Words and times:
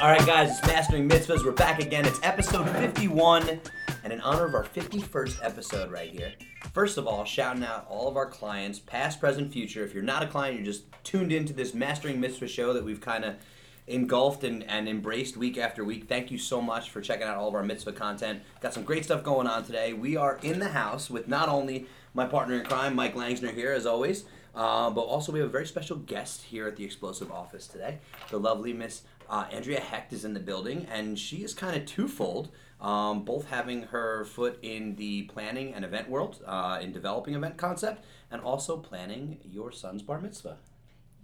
All 0.00 0.10
right, 0.10 0.26
guys, 0.26 0.50
it's 0.50 0.66
Mastering 0.66 1.08
Mitzvahs. 1.08 1.44
We're 1.44 1.52
back 1.52 1.80
again. 1.80 2.04
It's 2.04 2.18
episode 2.24 2.68
51, 2.68 3.60
and 4.02 4.12
in 4.12 4.20
honor 4.22 4.44
of 4.44 4.54
our 4.54 4.64
51st 4.64 5.38
episode 5.40 5.92
right 5.92 6.10
here. 6.10 6.32
First 6.72 6.98
of 6.98 7.06
all, 7.06 7.24
shouting 7.24 7.62
out 7.62 7.86
all 7.88 8.08
of 8.08 8.16
our 8.16 8.26
clients, 8.26 8.80
past, 8.80 9.20
present, 9.20 9.52
future. 9.52 9.84
If 9.84 9.94
you're 9.94 10.02
not 10.02 10.24
a 10.24 10.26
client, 10.26 10.56
you're 10.56 10.64
just 10.64 10.82
tuned 11.04 11.32
into 11.32 11.52
this 11.52 11.74
Mastering 11.74 12.20
Mitzvah 12.20 12.48
show 12.48 12.72
that 12.72 12.84
we've 12.84 13.00
kind 13.00 13.24
of 13.24 13.36
engulfed 13.86 14.42
and, 14.42 14.64
and 14.64 14.88
embraced 14.88 15.36
week 15.36 15.56
after 15.56 15.84
week. 15.84 16.08
Thank 16.08 16.30
you 16.32 16.38
so 16.38 16.60
much 16.60 16.90
for 16.90 17.00
checking 17.00 17.26
out 17.26 17.36
all 17.36 17.48
of 17.48 17.54
our 17.54 17.62
mitzvah 17.62 17.92
content. 17.92 18.42
Got 18.60 18.74
some 18.74 18.82
great 18.82 19.04
stuff 19.04 19.22
going 19.22 19.46
on 19.46 19.64
today. 19.64 19.92
We 19.92 20.16
are 20.16 20.38
in 20.42 20.58
the 20.58 20.70
house 20.70 21.08
with 21.08 21.28
not 21.28 21.48
only 21.48 21.86
my 22.14 22.26
partner 22.26 22.58
in 22.58 22.64
crime, 22.64 22.96
Mike 22.96 23.14
Langsner, 23.14 23.54
here 23.54 23.72
as 23.72 23.86
always, 23.86 24.24
uh, 24.54 24.88
but 24.90 25.02
also 25.02 25.32
we 25.32 25.40
have 25.40 25.48
a 25.48 25.52
very 25.52 25.66
special 25.66 25.96
guest 25.96 26.44
here 26.44 26.66
at 26.66 26.76
the 26.76 26.84
Explosive 26.84 27.30
office 27.30 27.66
today. 27.66 27.98
The 28.30 28.38
lovely 28.38 28.72
Miss 28.72 29.02
uh, 29.28 29.46
Andrea 29.50 29.80
Hecht 29.80 30.12
is 30.12 30.24
in 30.24 30.34
the 30.34 30.40
building, 30.40 30.86
and 30.90 31.18
she 31.18 31.38
is 31.38 31.54
kind 31.54 31.76
of 31.76 31.86
twofold. 31.86 32.50
Um, 32.80 33.24
both 33.24 33.48
having 33.48 33.84
her 33.84 34.26
foot 34.26 34.58
in 34.60 34.96
the 34.96 35.22
planning 35.22 35.72
and 35.72 35.84
event 35.84 36.10
world, 36.10 36.42
uh, 36.44 36.80
in 36.82 36.92
developing 36.92 37.34
event 37.34 37.56
concept, 37.56 38.04
and 38.30 38.42
also 38.42 38.76
planning 38.76 39.38
your 39.42 39.72
son's 39.72 40.02
bar 40.02 40.20
mitzvah. 40.20 40.58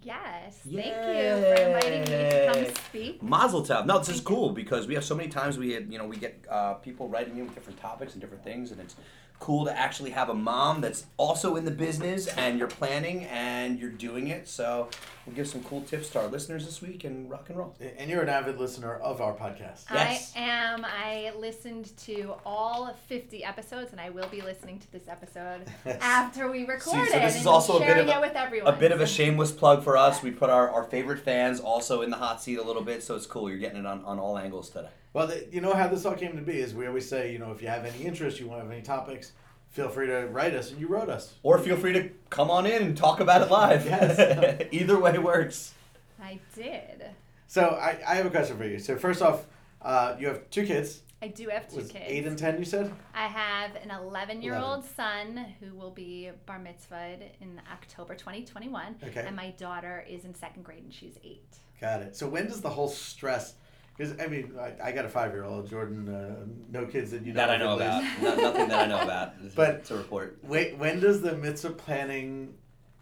Yes, 0.02 0.60
thank 0.64 0.86
you 0.86 1.44
for 1.44 1.62
inviting 1.62 2.00
me 2.00 2.06
to 2.06 2.50
come 2.54 2.74
speak. 2.86 3.22
Mazel 3.22 3.62
tov. 3.62 3.84
No, 3.84 3.98
this 3.98 4.08
is 4.08 4.20
cool 4.22 4.50
because 4.50 4.86
we 4.86 4.94
have 4.94 5.04
so 5.04 5.14
many 5.14 5.28
times 5.28 5.58
we 5.58 5.72
had, 5.72 5.92
you 5.92 5.98
know, 5.98 6.06
we 6.06 6.16
get 6.16 6.42
uh, 6.48 6.74
people 6.74 7.08
writing 7.08 7.36
in 7.36 7.44
with 7.44 7.54
different 7.54 7.78
topics 7.78 8.14
and 8.14 8.22
different 8.22 8.42
things, 8.42 8.70
and 8.70 8.80
it's 8.80 8.96
cool 9.40 9.64
to 9.64 9.76
actually 9.76 10.10
have 10.10 10.28
a 10.28 10.34
mom 10.34 10.80
that's 10.80 11.06
also 11.16 11.56
in 11.56 11.64
the 11.64 11.70
business 11.70 12.26
and 12.28 12.58
you're 12.58 12.68
planning 12.68 13.24
and 13.24 13.78
you're 13.78 13.90
doing 13.90 14.28
it. 14.28 14.46
So 14.46 14.88
we'll 15.26 15.36
give 15.36 15.46
some 15.48 15.62
cool 15.64 15.82
tips 15.82 16.08
to 16.10 16.20
our 16.20 16.26
listeners 16.28 16.64
this 16.64 16.80
week 16.80 17.04
and 17.04 17.30
rock 17.30 17.48
and 17.48 17.58
roll. 17.58 17.76
And 17.98 18.10
you're 18.10 18.22
an 18.22 18.28
avid 18.28 18.58
listener 18.58 18.96
of 18.96 19.20
our 19.20 19.34
podcast. 19.34 19.84
Yes. 19.92 20.32
I 20.36 20.40
am. 20.40 20.84
I 20.84 21.32
listened 21.38 21.96
to 21.98 22.34
all 22.44 22.94
50 23.08 23.44
episodes, 23.44 23.92
and 23.92 24.00
I 24.00 24.10
will 24.10 24.28
be 24.28 24.40
listening 24.40 24.78
to 24.78 24.92
this 24.92 25.08
episode 25.08 25.62
after 26.00 26.50
we 26.50 26.60
record 26.64 27.06
See, 27.06 27.10
so 27.12 27.16
it 27.16 27.20
this 27.20 27.36
is 27.40 27.46
also 27.46 27.76
a 27.76 27.80
bit 27.80 27.98
of 27.98 28.08
a- 28.08 28.16
it 28.16 28.20
with 28.20 28.34
everyone. 28.34 28.72
A 28.72 28.76
bit 28.76 28.92
of 28.92 29.00
a 29.00 29.06
shameless 29.06 29.52
plug 29.52 29.82
for 29.84 29.96
us. 29.96 30.22
We 30.22 30.30
put 30.30 30.50
our, 30.50 30.70
our 30.70 30.84
favorite 30.84 31.20
fans 31.20 31.60
also 31.60 32.02
in 32.02 32.10
the 32.10 32.16
hot 32.16 32.42
seat 32.42 32.58
a 32.58 32.62
little 32.62 32.82
bit, 32.82 33.02
so 33.02 33.14
it's 33.16 33.26
cool. 33.26 33.48
You're 33.50 33.58
getting 33.58 33.78
it 33.78 33.86
on, 33.86 34.04
on 34.04 34.18
all 34.18 34.38
angles 34.38 34.70
today. 34.70 34.88
Well, 35.12 35.26
the, 35.26 35.46
you 35.50 35.60
know 35.60 35.74
how 35.74 35.88
this 35.88 36.04
all 36.04 36.14
came 36.14 36.36
to 36.36 36.42
be 36.42 36.60
is 36.60 36.72
we 36.72 36.86
always 36.86 37.08
say, 37.08 37.32
you 37.32 37.38
know, 37.38 37.50
if 37.50 37.60
you 37.60 37.68
have 37.68 37.84
any 37.84 38.04
interest, 38.04 38.38
you 38.38 38.46
want 38.46 38.60
to 38.60 38.64
have 38.64 38.72
any 38.72 38.82
topics, 38.82 39.32
feel 39.70 39.88
free 39.88 40.06
to 40.06 40.26
write 40.26 40.54
us, 40.54 40.70
and 40.70 40.80
you 40.80 40.88
wrote 40.88 41.08
us. 41.08 41.34
Or 41.42 41.58
feel 41.58 41.76
free 41.76 41.92
to 41.94 42.10
come 42.28 42.50
on 42.50 42.66
in 42.66 42.82
and 42.82 42.96
talk 42.96 43.20
about 43.20 43.42
it 43.42 43.50
live. 43.50 43.86
Yes. 43.86 44.62
Either 44.72 44.98
way 44.98 45.18
works. 45.18 45.74
I 46.22 46.38
did. 46.54 47.04
So 47.46 47.62
I, 47.62 47.98
I 48.06 48.14
have 48.16 48.26
a 48.26 48.30
question 48.30 48.56
for 48.56 48.64
you. 48.64 48.78
So 48.78 48.96
first 48.96 49.22
off, 49.22 49.46
uh, 49.82 50.14
you 50.18 50.28
have 50.28 50.48
two 50.50 50.66
kids. 50.66 51.02
I 51.22 51.28
do 51.28 51.48
have 51.48 51.68
two 51.68 51.76
Was 51.76 51.90
kids. 51.90 52.04
eight 52.06 52.26
and 52.26 52.38
ten, 52.38 52.58
you 52.58 52.64
said? 52.64 52.92
I 53.14 53.26
have 53.26 53.76
an 53.76 53.90
11 53.90 54.40
year 54.40 54.56
old 54.56 54.84
son 54.84 55.46
who 55.60 55.74
will 55.74 55.90
be 55.90 56.30
bar 56.46 56.58
mitzvahed 56.58 57.22
in 57.40 57.60
October 57.70 58.14
2021. 58.14 58.96
Okay. 59.04 59.24
And 59.26 59.36
my 59.36 59.50
daughter 59.50 60.04
is 60.08 60.24
in 60.24 60.34
second 60.34 60.62
grade 60.64 60.82
and 60.82 60.92
she's 60.94 61.18
eight. 61.22 61.58
Got 61.80 62.00
it. 62.02 62.16
So 62.16 62.26
when 62.28 62.46
does 62.46 62.62
the 62.62 62.70
whole 62.70 62.88
stress? 62.88 63.54
Because 64.00 64.18
I 64.18 64.28
mean, 64.28 64.54
I, 64.58 64.72
I 64.82 64.92
got 64.92 65.04
a 65.04 65.10
five-year-old. 65.10 65.68
Jordan, 65.68 66.08
uh, 66.08 66.46
no 66.72 66.86
kids 66.86 67.10
that 67.10 67.20
you 67.26 67.34
know. 67.34 67.40
that 67.40 67.50
I 67.50 67.58
know 67.58 67.76
about. 67.76 68.02
least. 68.02 68.22
No, 68.22 68.34
nothing 68.34 68.68
that 68.68 68.80
I 68.84 68.86
know 68.86 69.00
about. 69.02 69.34
But- 69.54 69.84
to 69.86 69.96
report. 69.96 70.38
Wait, 70.42 70.78
when 70.78 71.00
does 71.00 71.20
the 71.20 71.36
mitzvah 71.36 71.72
planning 71.72 72.54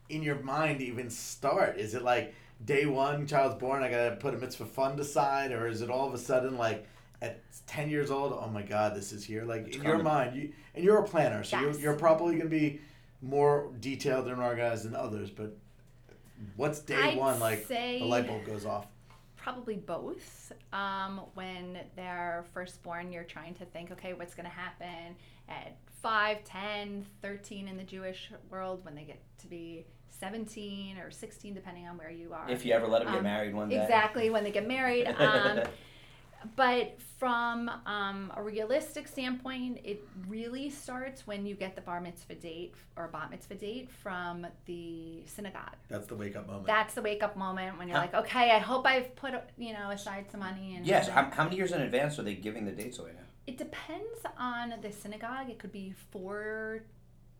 in 0.09 0.25
your 0.25 0.41
mind 0.41 0.81
even 0.81 1.09
start? 1.09 1.78
Is 1.78 1.94
it 1.94 2.03
like 2.03 2.34
day 2.64 2.84
one, 2.86 3.28
child's 3.28 3.54
born, 3.60 3.84
I 3.84 3.91
gotta 3.91 4.16
put 4.16 4.34
a 4.34 4.38
mitzvah 4.38 4.64
fund 4.66 4.98
aside, 4.98 5.53
or 5.53 5.69
is 5.69 5.82
it 5.82 5.88
all 5.91 6.09
of 6.09 6.14
a 6.14 6.19
sudden 6.19 6.59
like 6.59 6.84
at 7.22 7.42
ten 7.69 7.88
years 7.88 8.10
old, 8.10 8.32
oh 8.32 8.48
my 8.48 8.62
god, 8.62 8.97
this 8.97 9.12
is 9.12 9.22
here? 9.22 9.44
Like 9.44 9.69
It's 9.69 9.76
in 9.76 9.84
your 9.84 10.03
mind, 10.03 10.34
you 10.34 10.53
and 10.75 10.84
you're 10.84 10.98
a 10.98 11.04
planner, 11.04 11.44
so 11.44 11.60
Yes. 11.60 11.76
you're, 11.76 11.92
you're 11.92 11.97
probably 11.97 12.34
gonna 12.36 12.50
be 12.50 12.80
more 13.22 13.70
detailed 13.78 14.26
and 14.26 14.42
organized 14.42 14.84
than 14.84 14.97
others. 14.97 15.30
But 15.30 15.56
what's 16.56 16.80
day 16.80 16.97
I'd 17.12 17.16
one 17.19 17.38
like? 17.38 17.66
say- 17.66 18.00
The 18.00 18.04
light 18.04 18.26
bulb 18.26 18.44
goes 18.44 18.66
off. 18.66 18.88
Probably 19.48 19.76
both. 19.76 20.53
Um, 20.75 21.22
when 21.32 21.78
they're 21.97 22.44
first 22.53 22.82
born, 22.82 23.10
you're 23.10 23.25
trying 23.25 23.54
to 23.54 23.64
think, 23.64 23.91
okay, 23.92 24.12
what's 24.12 24.34
going 24.34 24.44
to 24.44 24.53
happen 24.54 25.16
at 25.48 25.75
5, 26.03 26.44
10, 26.44 27.06
13 27.22 27.66
in 27.66 27.78
the 27.78 27.82
Jewish 27.82 28.31
world 28.50 28.84
when 28.84 28.94
they 28.94 29.04
get 29.04 29.22
to 29.38 29.47
be 29.47 29.86
17 30.10 30.98
or 30.98 31.10
16, 31.10 31.54
depending 31.54 31.88
on 31.88 31.97
where 31.97 32.10
you 32.10 32.34
are. 32.34 32.44
If 32.50 32.66
you 32.66 32.75
ever 32.75 32.86
let 32.86 33.06
get 33.06 33.14
Um, 33.14 33.22
married 33.22 33.54
one 33.54 33.70
day. 33.70 33.82
Exactly, 33.82 34.28
when 34.28 34.44
they 34.44 34.50
get 34.50 34.69
married. 34.69 35.06
Um, 35.19 35.60
but 36.56 37.00
from 37.19 37.69
um, 37.87 38.32
a 38.37 38.43
realistic 38.43 39.09
standpoint, 39.09 39.81
it 39.84 40.06
really 40.28 40.71
starts 40.71 41.26
when 41.26 41.44
you 41.47 41.54
get 41.54 41.75
the 41.75 41.81
bar 41.81 42.00
mitzvah 42.00 42.37
date 42.37 42.75
or 42.97 43.09
bat 43.09 43.31
mitzvah 43.31 43.56
date 43.56 43.91
from 43.91 44.47
the 44.66 45.22
synagogue. 45.27 45.75
That's 45.88 46.06
the 46.06 46.15
wake 46.15 46.37
up 46.37 46.47
moment. 46.47 46.66
That's 46.66 46.94
the 46.94 47.03
wake 47.03 47.22
up 47.22 47.37
moment 47.37 47.77
when 47.78 47.88
you're 47.88 47.97
Huh? 47.97 48.09
like, 48.12 48.15
okay, 48.27 48.50
I 48.53 48.59
hope 48.59 48.87
I've 48.87 49.15
put 49.16 49.34
you 49.56 49.72
know 49.72 49.91
aside 49.91 50.27
some 50.31 50.41
money 50.41 50.77
and 50.77 50.87
Yes. 50.87 51.09
How, 51.09 51.28
how 51.31 51.44
many 51.44 51.56
years 51.56 51.72
in 51.72 51.81
advance 51.82 52.19
are 52.19 52.22
they 52.22 52.34
giving 52.34 52.65
the 52.65 52.72
dates 52.72 52.98
away 52.98 53.10
now? 53.15 53.22
It 53.47 53.56
depends 53.59 54.21
on 54.38 54.75
the 54.82 54.93
synagogue. 54.93 55.48
It 55.50 55.59
could 55.59 55.72
be 55.72 55.94
four, 56.10 56.82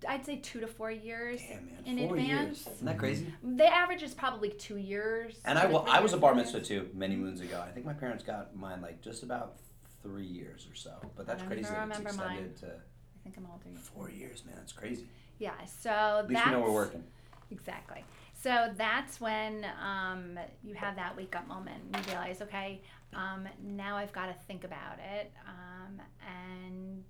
I'd 0.06 0.25
say 0.25 0.36
two 0.36 0.60
to 0.60 0.66
four 0.66 0.91
years 0.91 1.41
Damn 1.41 1.66
man, 1.66 1.98
in 1.98 2.09
four 2.09 2.16
advance. 2.16 2.59
years. 2.66 2.75
Isn't 2.76 2.86
that 2.86 2.98
crazy? 2.98 3.32
The 3.42 3.66
average 3.66 4.03
is 4.03 4.14
probably 4.14 4.50
two 4.50 4.76
years. 4.76 5.34
And 5.44 5.59
I, 5.59 5.62
two 5.62 5.69
to 5.69 5.75
wa- 5.75 5.82
three 5.84 5.92
I 5.92 6.00
was 6.00 6.12
a 6.12 6.16
bar 6.19 6.34
mitzvah 6.34 6.60
too 6.60 6.88
many 6.94 7.16
moons 7.16 7.41
ago. 7.41 7.62
I 7.66 7.70
think 7.70 7.84
my 7.86 7.92
parents 7.94 8.22
got 8.22 8.54
mine 8.54 8.81
like 8.81 9.00
just 9.00 9.22
about 9.22 9.56
three 10.03 10.26
years 10.26 10.66
or 10.70 10.75
so. 10.76 10.92
But 11.16 11.26
that's 11.26 11.42
I 11.42 11.47
crazy 11.47 11.62
that 11.62 11.88
it's 11.88 11.98
remember 11.98 12.12
mine. 12.12 12.53
to 12.60 12.66
I 12.66 13.22
think 13.25 13.37
I'm 13.37 13.47
older. 13.50 13.64
four 13.94 14.10
years, 14.10 14.44
man. 14.47 14.54
That's 14.56 14.72
crazy. 14.72 15.06
Yeah, 15.38 15.53
so 15.66 15.91
At 15.91 16.28
least 16.28 16.34
that's 16.34 16.47
we 16.47 16.53
know 16.53 16.60
we're 16.60 16.72
working. 16.72 17.04
Exactly. 17.50 18.04
So 18.41 18.72
that's 18.76 19.20
when 19.20 19.66
um, 19.84 20.38
you 20.62 20.75
have 20.75 20.94
that 20.97 21.16
wake 21.16 21.34
up 21.34 21.47
moment. 21.48 21.82
You 21.94 22.00
realize, 22.12 22.41
okay, 22.42 22.82
um, 23.14 23.48
now 23.62 23.97
I've 23.97 24.12
got 24.12 24.26
to 24.26 24.34
think 24.47 24.62
about 24.64 24.98
it. 24.98 25.32
Um, 25.47 26.00
and 26.26 27.04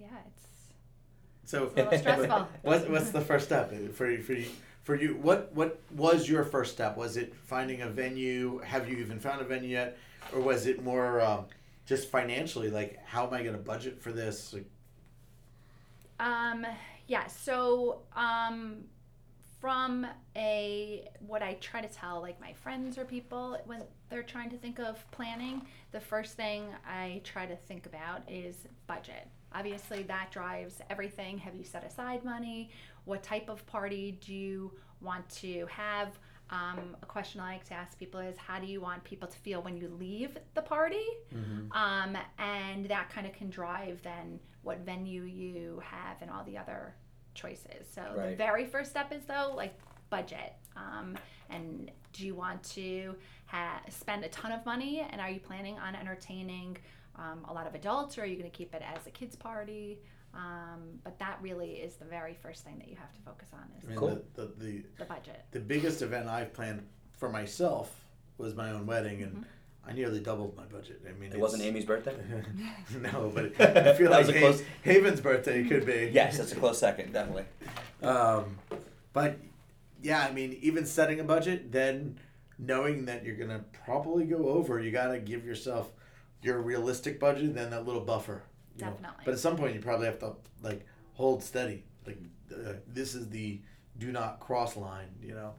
yeah, 0.00 0.06
it's 0.26 0.46
So 1.48 1.64
It's 1.64 1.72
a 1.72 1.76
little 1.76 1.94
stressful. 1.94 2.46
What's 2.60 2.86
what's 2.88 3.10
the 3.10 3.22
first 3.22 3.46
step 3.46 3.70
for 3.94 4.10
you? 4.10 4.22
For 4.22 4.34
you, 4.34 4.50
for 4.82 4.94
you, 4.94 5.14
what 5.14 5.50
what 5.54 5.80
was 5.90 6.28
your 6.28 6.44
first 6.44 6.72
step? 6.72 6.94
Was 6.98 7.16
it 7.16 7.34
finding 7.34 7.80
a 7.80 7.88
venue? 7.88 8.58
Have 8.58 8.86
you 8.86 8.98
even 8.98 9.18
found 9.18 9.40
a 9.40 9.44
venue 9.44 9.70
yet, 9.70 9.96
or 10.30 10.42
was 10.42 10.66
it 10.66 10.82
more 10.84 11.22
um, 11.22 11.46
just 11.86 12.10
financially? 12.10 12.68
Like, 12.70 12.98
how 13.02 13.26
am 13.26 13.32
I 13.32 13.40
going 13.42 13.54
to 13.54 13.62
budget 13.62 14.02
for 14.02 14.12
this? 14.12 14.52
Like, 14.52 14.66
Um, 16.20 16.66
yeah, 17.06 17.26
so 17.28 18.02
um, 18.16 18.84
from 19.60 20.06
a 20.36 21.08
what 21.20 21.42
I 21.42 21.54
try 21.54 21.80
to 21.80 21.88
tell 21.88 22.20
like 22.20 22.40
my 22.40 22.52
friends 22.52 22.98
or 22.98 23.04
people 23.04 23.58
when 23.66 23.84
they're 24.10 24.22
trying 24.22 24.50
to 24.50 24.58
think 24.58 24.78
of 24.78 25.04
planning, 25.10 25.66
the 25.92 26.00
first 26.00 26.36
thing 26.36 26.74
I 26.86 27.20
try 27.24 27.46
to 27.46 27.56
think 27.56 27.86
about 27.86 28.22
is 28.28 28.66
budget. 28.86 29.28
Obviously, 29.54 30.02
that 30.04 30.30
drives 30.30 30.80
everything. 30.90 31.38
Have 31.38 31.54
you 31.54 31.64
set 31.64 31.84
aside 31.84 32.24
money? 32.24 32.70
What 33.04 33.22
type 33.22 33.48
of 33.48 33.64
party 33.66 34.18
do 34.24 34.34
you 34.34 34.72
want 35.00 35.28
to 35.30 35.66
have? 35.70 36.18
Um, 36.50 36.96
a 37.02 37.06
question 37.06 37.40
I 37.42 37.52
like 37.52 37.64
to 37.64 37.74
ask 37.74 37.98
people 37.98 38.20
is 38.20 38.36
how 38.38 38.58
do 38.58 38.66
you 38.66 38.80
want 38.80 39.04
people 39.04 39.28
to 39.28 39.38
feel 39.38 39.60
when 39.62 39.76
you 39.76 39.88
leave 39.98 40.36
the 40.54 40.62
party? 40.62 41.04
Um, 41.72 42.16
and 42.38 42.86
that 42.86 43.10
kind 43.10 43.26
of 43.26 43.32
can 43.34 43.50
drive 43.50 44.00
then 44.02 44.40
what 44.62 44.78
venue 44.80 45.22
you 45.24 45.82
have 45.84 46.16
and 46.22 46.30
all 46.30 46.44
the 46.44 46.56
other 46.56 46.94
choices. 47.34 47.86
So 47.94 48.02
the 48.30 48.36
very 48.36 48.64
first 48.66 48.90
step 48.90 49.12
is 49.12 49.24
though 49.26 49.52
like 49.54 49.78
budget. 50.10 50.54
Um, 50.76 51.18
and 51.50 51.90
do 52.14 52.26
you 52.26 52.34
want 52.34 52.62
to 52.74 53.14
ha- 53.46 53.82
spend 53.90 54.24
a 54.24 54.28
ton 54.28 54.50
of 54.52 54.64
money? 54.64 55.06
And 55.10 55.20
are 55.20 55.28
you 55.30 55.40
planning 55.40 55.78
on 55.78 55.94
entertaining 55.94 56.78
um, 57.18 57.44
a 57.48 57.52
lot 57.52 57.66
of 57.66 57.74
adults, 57.74 58.16
or 58.18 58.22
are 58.22 58.26
you 58.26 58.36
going 58.36 58.50
to 58.50 58.56
keep 58.56 58.74
it 58.74 58.82
as 58.82 59.06
a 59.06 59.10
kids 59.10 59.36
party? 59.36 59.98
Um, 60.34 61.00
but 61.04 61.18
that 61.18 61.38
really 61.42 61.72
is 61.72 61.96
the 61.96 62.04
very 62.04 62.34
first 62.34 62.62
thing 62.64 62.78
that 62.78 62.88
you 62.88 62.96
have 62.96 63.12
to 63.14 63.20
focus 63.22 63.48
on 63.52 63.64
is 63.78 63.84
I 63.84 63.88
mean, 63.88 63.98
Cool. 63.98 64.22
the, 64.34 64.42
the, 64.42 64.52
the 64.64 64.82
the 64.98 65.04
budget. 65.06 65.44
the 65.52 65.60
biggest 65.60 66.02
event 66.02 66.28
I've 66.28 66.52
planned 66.52 66.86
for 67.16 67.28
myself 67.30 67.94
was 68.36 68.54
my 68.54 68.70
own 68.70 68.86
wedding, 68.86 69.22
and 69.22 69.44
I 69.86 69.92
nearly 69.92 70.20
doubled 70.20 70.54
my 70.56 70.64
budget. 70.64 71.00
I 71.08 71.18
mean, 71.18 71.32
It 71.32 71.40
wasn't 71.40 71.62
Amy's 71.62 71.86
birthday. 71.86 72.14
no, 73.00 73.32
but 73.34 73.58
I 73.76 73.94
feel 73.94 74.10
like 74.10 74.26
was 74.26 74.36
close- 74.36 74.62
Haven's 74.84 75.20
birthday 75.20 75.64
could 75.64 75.86
be. 75.86 76.10
yes, 76.12 76.36
that's 76.38 76.52
a 76.52 76.56
close 76.56 76.78
second, 76.78 77.12
definitely. 77.12 77.44
Um, 78.02 78.58
but 79.12 79.38
yeah, 80.02 80.20
I 80.20 80.30
mean, 80.32 80.58
even 80.60 80.84
setting 80.86 81.20
a 81.20 81.24
budget, 81.24 81.72
then 81.72 82.18
knowing 82.58 83.06
that 83.06 83.24
you're 83.24 83.36
gonna 83.36 83.64
probably 83.84 84.24
go 84.24 84.48
over, 84.50 84.78
you 84.78 84.90
gotta 84.92 85.18
give 85.18 85.44
yourself 85.44 85.90
your 86.42 86.60
realistic 86.60 87.18
budget, 87.20 87.44
and 87.44 87.54
then 87.54 87.70
that 87.70 87.86
little 87.86 88.00
buffer. 88.02 88.42
you 88.76 88.84
know. 88.84 88.90
Definitely. 88.92 89.22
But 89.24 89.34
at 89.34 89.40
some 89.40 89.56
point, 89.56 89.74
you 89.74 89.80
probably 89.80 90.06
have 90.06 90.18
to 90.20 90.32
like 90.62 90.86
hold 91.14 91.42
steady. 91.42 91.84
Like 92.06 92.18
uh, 92.52 92.74
this 92.86 93.14
is 93.14 93.28
the 93.28 93.60
do 93.98 94.12
not 94.12 94.40
cross 94.40 94.76
line. 94.76 95.08
You 95.22 95.34
know. 95.34 95.54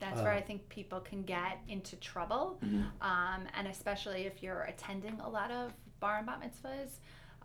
That's 0.00 0.18
Uh, 0.18 0.24
where 0.24 0.32
I 0.32 0.40
think 0.40 0.68
people 0.68 0.98
can 1.00 1.22
get 1.22 1.58
into 1.68 1.94
trouble, 1.96 2.58
um, 3.00 3.46
and 3.56 3.68
especially 3.68 4.22
if 4.22 4.42
you're 4.42 4.62
attending 4.62 5.20
a 5.20 5.28
lot 5.28 5.50
of 5.52 5.72
bar 6.00 6.16
and 6.18 6.26
bat 6.26 6.40
mitzvahs, 6.42 6.90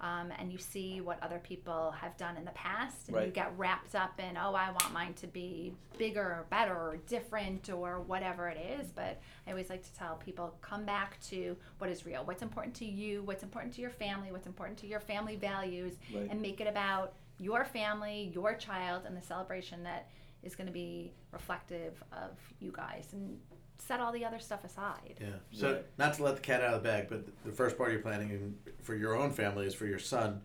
um, 0.02 0.32
and 0.38 0.52
you 0.52 0.58
see 0.58 1.02
what 1.02 1.22
other 1.24 1.40
people 1.40 1.92
have 2.00 2.16
done 2.18 2.38
in 2.38 2.46
the 2.46 2.52
past, 2.52 3.08
and 3.08 3.16
you 3.26 3.32
get 3.32 3.52
wrapped 3.58 3.96
up 3.96 4.20
in, 4.20 4.38
oh, 4.38 4.54
I 4.54 4.70
want 4.72 4.92
mine 4.94 5.14
to 5.16 5.28
be 5.28 5.74
bigger 5.98 6.22
or 6.22 6.46
better 6.50 6.74
or 6.76 6.98
different 7.08 7.70
or 7.70 8.00
whatever 8.02 8.48
it 8.48 8.58
is. 8.80 8.92
But 8.92 9.20
I 9.48 9.52
always 9.52 9.70
like 9.70 9.84
to 9.84 9.94
tell 9.94 10.16
people, 10.16 10.56
come 10.62 10.86
back 10.86 11.20
to 11.30 11.56
what 11.80 11.90
is 11.90 12.06
real, 12.06 12.24
what's 12.26 12.42
important 12.44 12.76
to 12.76 12.86
you, 12.86 13.24
what's 13.24 13.44
important 13.44 13.74
to 13.76 13.82
your 13.82 13.90
family, 13.90 14.32
what's 14.32 14.48
important 14.48 14.78
to 14.80 14.88
your 14.88 15.00
family 15.00 15.36
values, 15.36 15.94
Right. 16.14 16.28
and 16.30 16.42
make 16.42 16.62
it 16.62 16.68
about 16.68 17.14
your 17.40 17.66
family, 17.66 18.32
your 18.34 18.54
child, 18.56 19.04
and 19.06 19.16
the 19.18 19.22
celebration 19.22 19.84
that 19.84 20.10
is 20.44 20.56
going 20.56 20.68
to 20.68 20.74
be 20.74 21.12
reflective 21.32 22.02
of 22.12 22.32
you 22.60 22.72
guys 22.72 23.10
and 23.14 23.40
set 23.80 24.00
all 24.00 24.12
the 24.12 24.26
other 24.26 24.40
stuff 24.40 24.64
aside. 24.64 25.18
Yeah. 25.22 25.28
So 25.52 25.74
Right. 25.74 25.86
not 25.98 26.14
to 26.16 26.24
let 26.24 26.36
the 26.36 26.42
cat 26.42 26.62
out 26.62 26.74
of 26.74 26.84
the 26.84 26.90
bag, 26.90 27.08
but 27.10 27.26
the 27.46 27.52
first 27.52 27.78
part 27.78 27.92
you're 27.92 28.02
planning 28.02 28.58
for 28.82 28.96
your 28.96 29.16
own 29.16 29.32
family 29.32 29.66
is 29.68 29.74
for 29.74 29.86
your 29.86 30.00
son. 30.00 30.42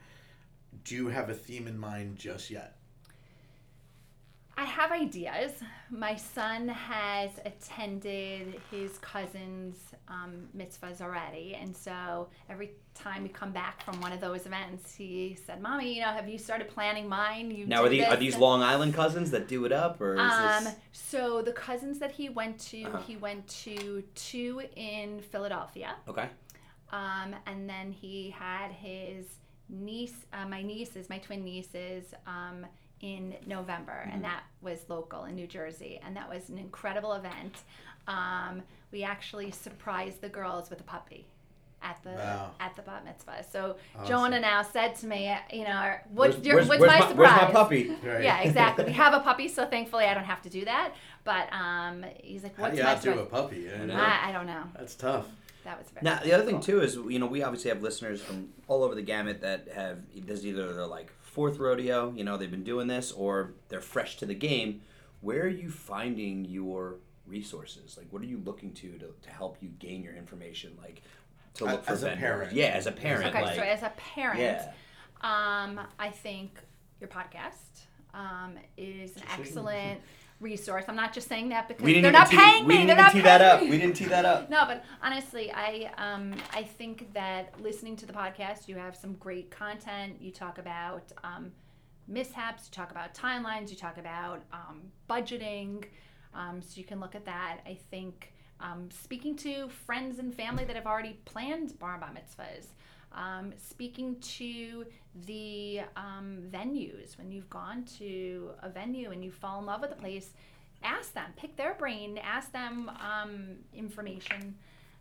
Do 0.85 0.95
you 0.95 1.09
have 1.09 1.29
a 1.31 1.35
theme 1.35 1.67
in 1.67 1.79
mind 1.79 2.17
just 2.17 2.51
yet? 2.51 2.77
I 4.57 4.65
have 4.65 4.93
ideas. 4.93 5.53
My 5.91 6.15
son 6.15 6.69
has 6.69 7.31
attended 7.45 8.61
his 8.71 8.99
cousin's 8.99 9.77
um, 10.09 10.49
mitzvahs 10.57 11.01
already, 11.01 11.55
and 11.61 11.75
so 11.75 12.29
every 12.51 12.73
time 12.95 13.23
we 13.23 13.31
come 13.31 13.51
back 13.51 13.83
from 13.83 13.99
one 14.03 14.13
of 14.13 14.21
those 14.21 14.45
events, 14.45 14.95
he 14.95 15.37
said, 15.47 15.63
"Mommy, 15.63 15.95
you 15.95 16.01
know, 16.03 16.09
have 16.09 16.29
you 16.29 16.37
started 16.39 16.69
planning 16.69 17.09
mine? 17.09 17.51
You 17.51 17.67
Now, 17.67 17.83
are 17.85 17.89
these, 17.89 18.05
are 18.05 18.17
these 18.17 18.37
Long 18.37 18.63
Island 18.63 18.93
cousins 18.95 19.31
that 19.31 19.49
do 19.49 19.65
it 19.65 19.73
up, 19.73 20.01
or 20.01 20.15
is 20.17 20.21
Um, 20.21 20.65
this? 20.65 20.75
so 20.93 21.41
the 21.43 21.53
cousins 21.53 21.99
that 22.01 22.13
he 22.13 22.29
went 22.29 22.59
to, 22.71 22.83
Uh-huh. 22.85 22.99
he 23.07 23.17
went 23.17 23.49
to 23.65 24.03
two 24.15 24.63
in 24.77 25.23
Philadelphia. 25.23 25.97
Okay. 26.07 26.29
Um, 26.91 27.35
and 27.47 27.69
then 27.69 27.91
he 27.91 28.31
had 28.31 28.71
his 28.71 29.39
niece, 29.71 30.27
uh, 30.35 30.47
my 30.47 30.61
nieces, 30.63 31.09
my 31.09 31.17
twin 31.19 31.43
nieces, 31.43 32.13
um, 32.27 32.67
in 33.03 33.35
November, 33.47 34.09
and 34.13 34.23
that 34.25 34.45
was 34.61 34.79
local 34.89 35.25
in 35.25 35.35
New 35.35 35.47
Jersey, 35.47 36.01
and 36.07 36.17
that 36.17 36.29
was 36.29 36.49
an 36.49 36.57
incredible 36.59 37.13
event. 37.15 37.63
Um, 38.09 38.63
we 38.93 39.03
actually 39.05 39.51
surprised 39.51 40.21
the 40.21 40.29
girls 40.29 40.71
with 40.71 40.81
a 40.81 40.85
puppy 40.85 41.27
at 41.83 41.99
the 42.05 42.11
Wow. 42.11 42.51
at 42.61 42.77
the 42.77 42.83
bat 42.83 43.05
mitzvah. 43.05 43.45
So 43.51 43.77
Awesome. 43.97 44.07
Jonah 44.07 44.41
now 44.41 44.63
said 44.63 44.95
to 44.97 45.07
me, 45.09 45.35
you 45.53 45.65
know, 45.65 45.95
what's 46.11 46.35
Where's- 46.35 46.47
your 46.47 46.55
where's- 46.57 46.69
what's 46.69 46.81
where's 46.81 46.93
my, 46.93 46.99
my- 47.01 47.09
surprise? 47.09 47.39
where's 47.41 47.49
my 47.49 47.53
puppy? 47.61 47.89
Right. 48.05 48.23
Yeah, 48.23 48.41
exactly. 48.43 48.85
We 48.85 48.93
have 48.93 49.15
a 49.15 49.21
puppy, 49.21 49.49
so 49.49 49.67
thankfully 49.67 50.05
I 50.05 50.15
don't 50.15 50.23
have 50.25 50.43
to 50.43 50.49
do 50.51 50.65
that. 50.65 50.93
But 51.25 51.53
um, 51.53 52.05
he's 52.23 52.45
like, 52.45 52.57
How 52.57 52.63
what's 52.65 52.75
do 52.75 52.79
you 52.79 52.85
my 52.85 52.91
outdo 52.93 53.11
a 53.11 53.17
surprise? 53.25 53.29
puppy? 53.43 53.69
I 53.73 53.85
know. 53.85 53.95
I, 53.97 54.29
I 54.29 54.33
don't 54.33 54.47
know. 54.47 54.63
That's 54.79 54.95
tough. 54.95 55.27
That 55.65 55.79
was 55.79 55.89
very 55.91 56.05
Now, 56.05 56.21
the 56.23 56.33
other 56.33 56.45
thing 56.45 56.61
too 56.61 56.81
is, 56.81 56.95
you 56.97 57.19
know, 57.19 57.27
we 57.27 57.43
obviously 57.43 57.71
have 57.71 57.83
listeners 57.83 58.21
from 58.23 58.49
all 58.69 58.83
over 58.85 58.95
the 58.95 59.03
gamut 59.03 59.41
that 59.43 59.67
have 59.75 59.99
this 60.15 60.41
is 60.41 60.47
either 60.47 60.73
their 60.73 60.87
like 60.87 61.13
fourth 61.33 61.59
rodeo, 61.59 62.13
you 62.15 62.25
know, 62.25 62.37
they've 62.37 62.51
been 62.51 62.63
doing 62.63 62.89
this, 62.89 63.11
or 63.11 63.55
they're 63.69 63.81
fresh 63.81 64.19
to 64.19 64.27
the 64.27 64.35
game. 64.35 64.83
Where 65.23 65.45
are 65.45 65.49
you 65.49 65.71
finding 65.71 66.45
your 66.45 66.97
resources? 67.27 67.97
Like, 67.97 68.07
what 68.11 68.21
are 68.21 68.27
you 68.27 68.43
looking 68.45 68.73
to 68.75 68.99
to, 68.99 69.15
to 69.23 69.31
help 69.31 69.57
you 69.61 69.71
gain 69.79 70.03
your 70.03 70.15
information? 70.15 70.77
Like, 70.81 71.03
to 71.55 71.65
look 71.65 71.85
for 71.85 71.93
As 71.93 72.03
a 72.03 72.11
parent. 72.11 72.53
Yeah, 72.53 72.67
as 72.67 72.87
a 72.87 72.93
parent. 72.93 73.35
Okay, 73.35 73.43
like, 73.43 73.57
so 73.57 73.63
as 73.63 73.83
a 73.83 73.93
parent, 73.97 74.41
yeah. 74.41 74.73
um, 75.23 75.81
I 75.99 76.11
think 76.11 76.59
your 77.01 77.09
podcast 77.09 77.87
um, 78.13 78.55
is 78.77 79.17
an 79.17 79.23
excellent 79.39 80.01
resource. 80.43 80.85
I'm 80.89 80.97
not 80.97 81.13
just 81.15 81.29
saying 81.29 81.49
that 81.51 81.69
because 81.69 81.83
We 81.83 81.95
didn't 81.95 82.03
they're 82.03 82.13
not 82.13 82.29
tee, 82.29 82.37
paying 82.37 82.65
we 82.67 82.75
me. 82.75 82.87
didn't 82.87 82.99
even 82.99 83.13
tee 83.13 83.21
that 83.23 83.41
up. 83.41 83.63
me. 83.63 83.71
We 83.71 83.79
didn't 83.79 83.97
tee 83.97 84.05
that 84.07 84.25
up. 84.25 84.51
No, 84.51 84.65
but 84.67 84.85
honestly, 85.03 85.51
I 85.53 85.91
um, 85.97 86.35
I 86.53 86.63
think 86.65 87.13
that 87.15 87.59
listening 87.61 87.97
to 87.97 88.07
the 88.07 88.13
podcast, 88.13 88.69
you 88.69 88.77
have 88.77 88.95
some 88.97 89.15
great 89.15 89.51
content. 89.51 90.17
You 90.21 90.31
talk 90.33 90.59
about 90.59 91.11
um, 91.25 91.53
mishaps, 92.09 92.65
you 92.69 92.73
talk 92.73 92.91
about 92.91 93.15
timelines, 93.15 93.71
you 93.71 93.77
talk 93.77 93.97
about 93.99 94.43
um, 94.53 94.83
budgeting. 95.09 95.85
Um, 96.35 96.61
so 96.63 96.79
you 96.79 96.85
can 96.85 96.99
look 97.01 97.15
at 97.15 97.25
that. 97.27 97.59
I 97.67 97.79
think 97.91 98.33
um, 98.61 98.89
speaking 98.91 99.37
to 99.37 99.69
friends 99.69 100.19
and 100.19 100.35
family 100.35 100.65
that 100.65 100.77
have 100.77 100.87
already 100.87 101.19
planned 101.25 101.79
bar 101.79 101.99
mitzvahs. 102.01 102.67
Um, 103.15 103.53
speaking 103.59 104.17
to 104.21 104.87
the 105.27 105.81
um, 105.97 106.39
venues. 106.51 107.19
When 107.19 107.31
you've 107.31 107.51
gone 107.51 107.85
to 107.99 108.51
a 108.63 108.69
venue 108.69 109.11
and 109.11 109.23
you 109.23 109.31
fall 109.31 109.59
in 109.59 109.67
love 109.67 109.81
with 109.81 109.91
the 109.91 109.97
place 109.97 110.31
ask 110.85 111.15
them 111.15 111.31
pick 111.37 111.57
their 111.57 111.75
brain 111.75 112.19
ask 112.19 112.51
them 112.53 112.91
um, 113.01 113.55
information 113.73 114.53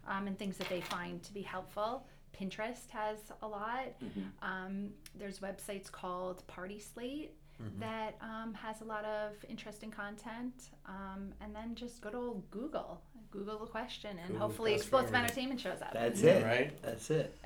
um, 0.08 0.28
and 0.28 0.38
things 0.38 0.58
that 0.58 0.70
they 0.70 0.82
find 0.82 1.22
to 1.24 1.34
be 1.34 1.42
helpful. 1.42 2.06
Pinterest 2.40 2.90
has 2.90 3.18
a 3.42 3.48
lot. 3.48 3.94
Um, 4.42 4.90
there's 5.18 5.40
websites 5.40 5.92
called 5.92 6.44
PartySlate 6.48 7.30
that 7.80 8.16
um, 8.22 8.56
has 8.56 8.82
a 8.82 8.84
lot 8.84 9.06
of 9.06 9.34
interesting 9.48 9.92
content. 9.92 10.70
Um, 10.88 11.34
and 11.42 11.54
then 11.56 11.76
just 11.76 12.02
good 12.02 12.16
old 12.16 12.50
google 12.50 13.02
google 13.30 13.60
the 13.60 13.66
question 13.66 14.18
and 14.18 14.28
Google 14.28 14.48
hopefully 14.48 14.72
best 14.72 14.84
explosive 14.84 15.16
entertainment 15.16 15.60
shows 15.60 15.82
up. 15.82 15.94
That's 15.94 16.22
it. 16.22 16.44
right? 16.44 16.82
That's 16.82 17.10
it. 17.12 17.38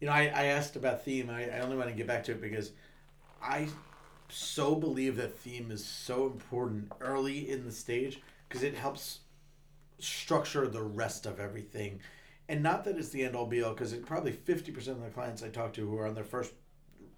You 0.00 0.08
know, 0.08 0.12
I, 0.12 0.22
I 0.34 0.44
asked 0.44 0.76
about 0.76 1.04
theme. 1.04 1.30
I, 1.30 1.48
I 1.50 1.60
only 1.60 1.76
want 1.76 1.88
to 1.88 1.94
get 1.94 2.06
back 2.06 2.24
to 2.24 2.32
it 2.32 2.40
because 2.40 2.72
I 3.42 3.68
so 4.28 4.74
believe 4.74 5.16
that 5.16 5.38
theme 5.38 5.70
is 5.70 5.84
so 5.84 6.26
important 6.26 6.92
early 7.00 7.50
in 7.50 7.64
the 7.64 7.72
stage 7.72 8.20
because 8.48 8.62
it 8.62 8.74
helps 8.74 9.20
structure 9.98 10.66
the 10.66 10.82
rest 10.82 11.26
of 11.26 11.40
everything. 11.40 12.00
And 12.48 12.62
not 12.62 12.84
that 12.84 12.98
it's 12.98 13.08
the 13.08 13.24
end 13.24 13.36
all 13.36 13.46
be 13.46 13.62
all, 13.62 13.72
because 13.72 13.94
probably 13.94 14.32
50% 14.32 14.88
of 14.88 15.02
the 15.02 15.10
clients 15.10 15.42
I 15.42 15.48
talk 15.48 15.72
to 15.74 15.88
who 15.88 15.98
are 15.98 16.06
on 16.06 16.14
their 16.14 16.24
first 16.24 16.52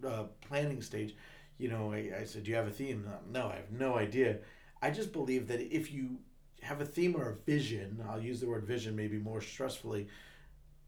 uh, 0.06 0.24
planning 0.40 0.82
stage, 0.82 1.16
you 1.58 1.68
know, 1.68 1.92
I, 1.92 2.12
I 2.20 2.24
said, 2.24 2.44
Do 2.44 2.50
you 2.50 2.56
have 2.56 2.68
a 2.68 2.70
theme? 2.70 3.08
No, 3.30 3.48
I 3.48 3.56
have 3.56 3.72
no 3.72 3.96
idea. 3.96 4.38
I 4.82 4.90
just 4.90 5.12
believe 5.12 5.48
that 5.48 5.60
if 5.74 5.92
you 5.92 6.18
have 6.62 6.80
a 6.80 6.84
theme 6.84 7.16
or 7.16 7.30
a 7.30 7.50
vision, 7.50 8.04
I'll 8.08 8.20
use 8.20 8.40
the 8.40 8.48
word 8.48 8.64
vision 8.64 8.94
maybe 8.94 9.18
more 9.18 9.40
stressfully, 9.40 10.06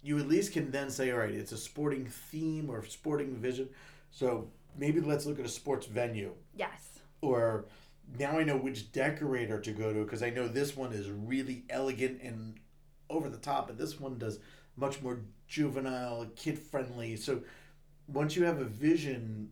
you 0.02 0.18
at 0.18 0.28
least 0.28 0.52
can 0.52 0.70
then 0.70 0.90
say, 0.90 1.10
all 1.10 1.18
right, 1.18 1.34
it's 1.34 1.52
a 1.52 1.56
sporting 1.56 2.06
theme 2.06 2.70
or 2.70 2.84
sporting 2.84 3.36
vision. 3.36 3.68
So 4.10 4.48
maybe 4.76 5.00
let's 5.00 5.26
look 5.26 5.38
at 5.38 5.44
a 5.44 5.50
sports 5.50 5.86
venue. 5.86 6.32
yes 6.56 7.00
Or 7.20 7.66
now 8.18 8.38
I 8.38 8.44
know 8.44 8.56
which 8.56 8.92
decorator 8.92 9.60
to 9.60 9.72
go 9.72 9.92
to 9.92 10.04
because 10.04 10.22
I 10.22 10.30
know 10.30 10.48
this 10.48 10.76
one 10.76 10.92
is 10.92 11.10
really 11.10 11.64
elegant 11.68 12.22
and 12.22 12.58
over 13.10 13.28
the 13.28 13.38
top, 13.38 13.70
and 13.70 13.78
this 13.78 13.98
one 13.98 14.18
does 14.18 14.38
much 14.76 15.02
more 15.02 15.20
juvenile, 15.46 16.26
kid 16.36 16.58
friendly. 16.58 17.16
So 17.16 17.40
once 18.06 18.36
you 18.36 18.44
have 18.44 18.60
a 18.60 18.64
vision, 18.64 19.50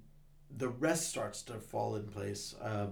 the 0.56 0.68
rest 0.68 1.08
starts 1.08 1.42
to 1.42 1.54
fall 1.54 1.96
in 1.96 2.04
place. 2.04 2.54
Uh, 2.60 2.88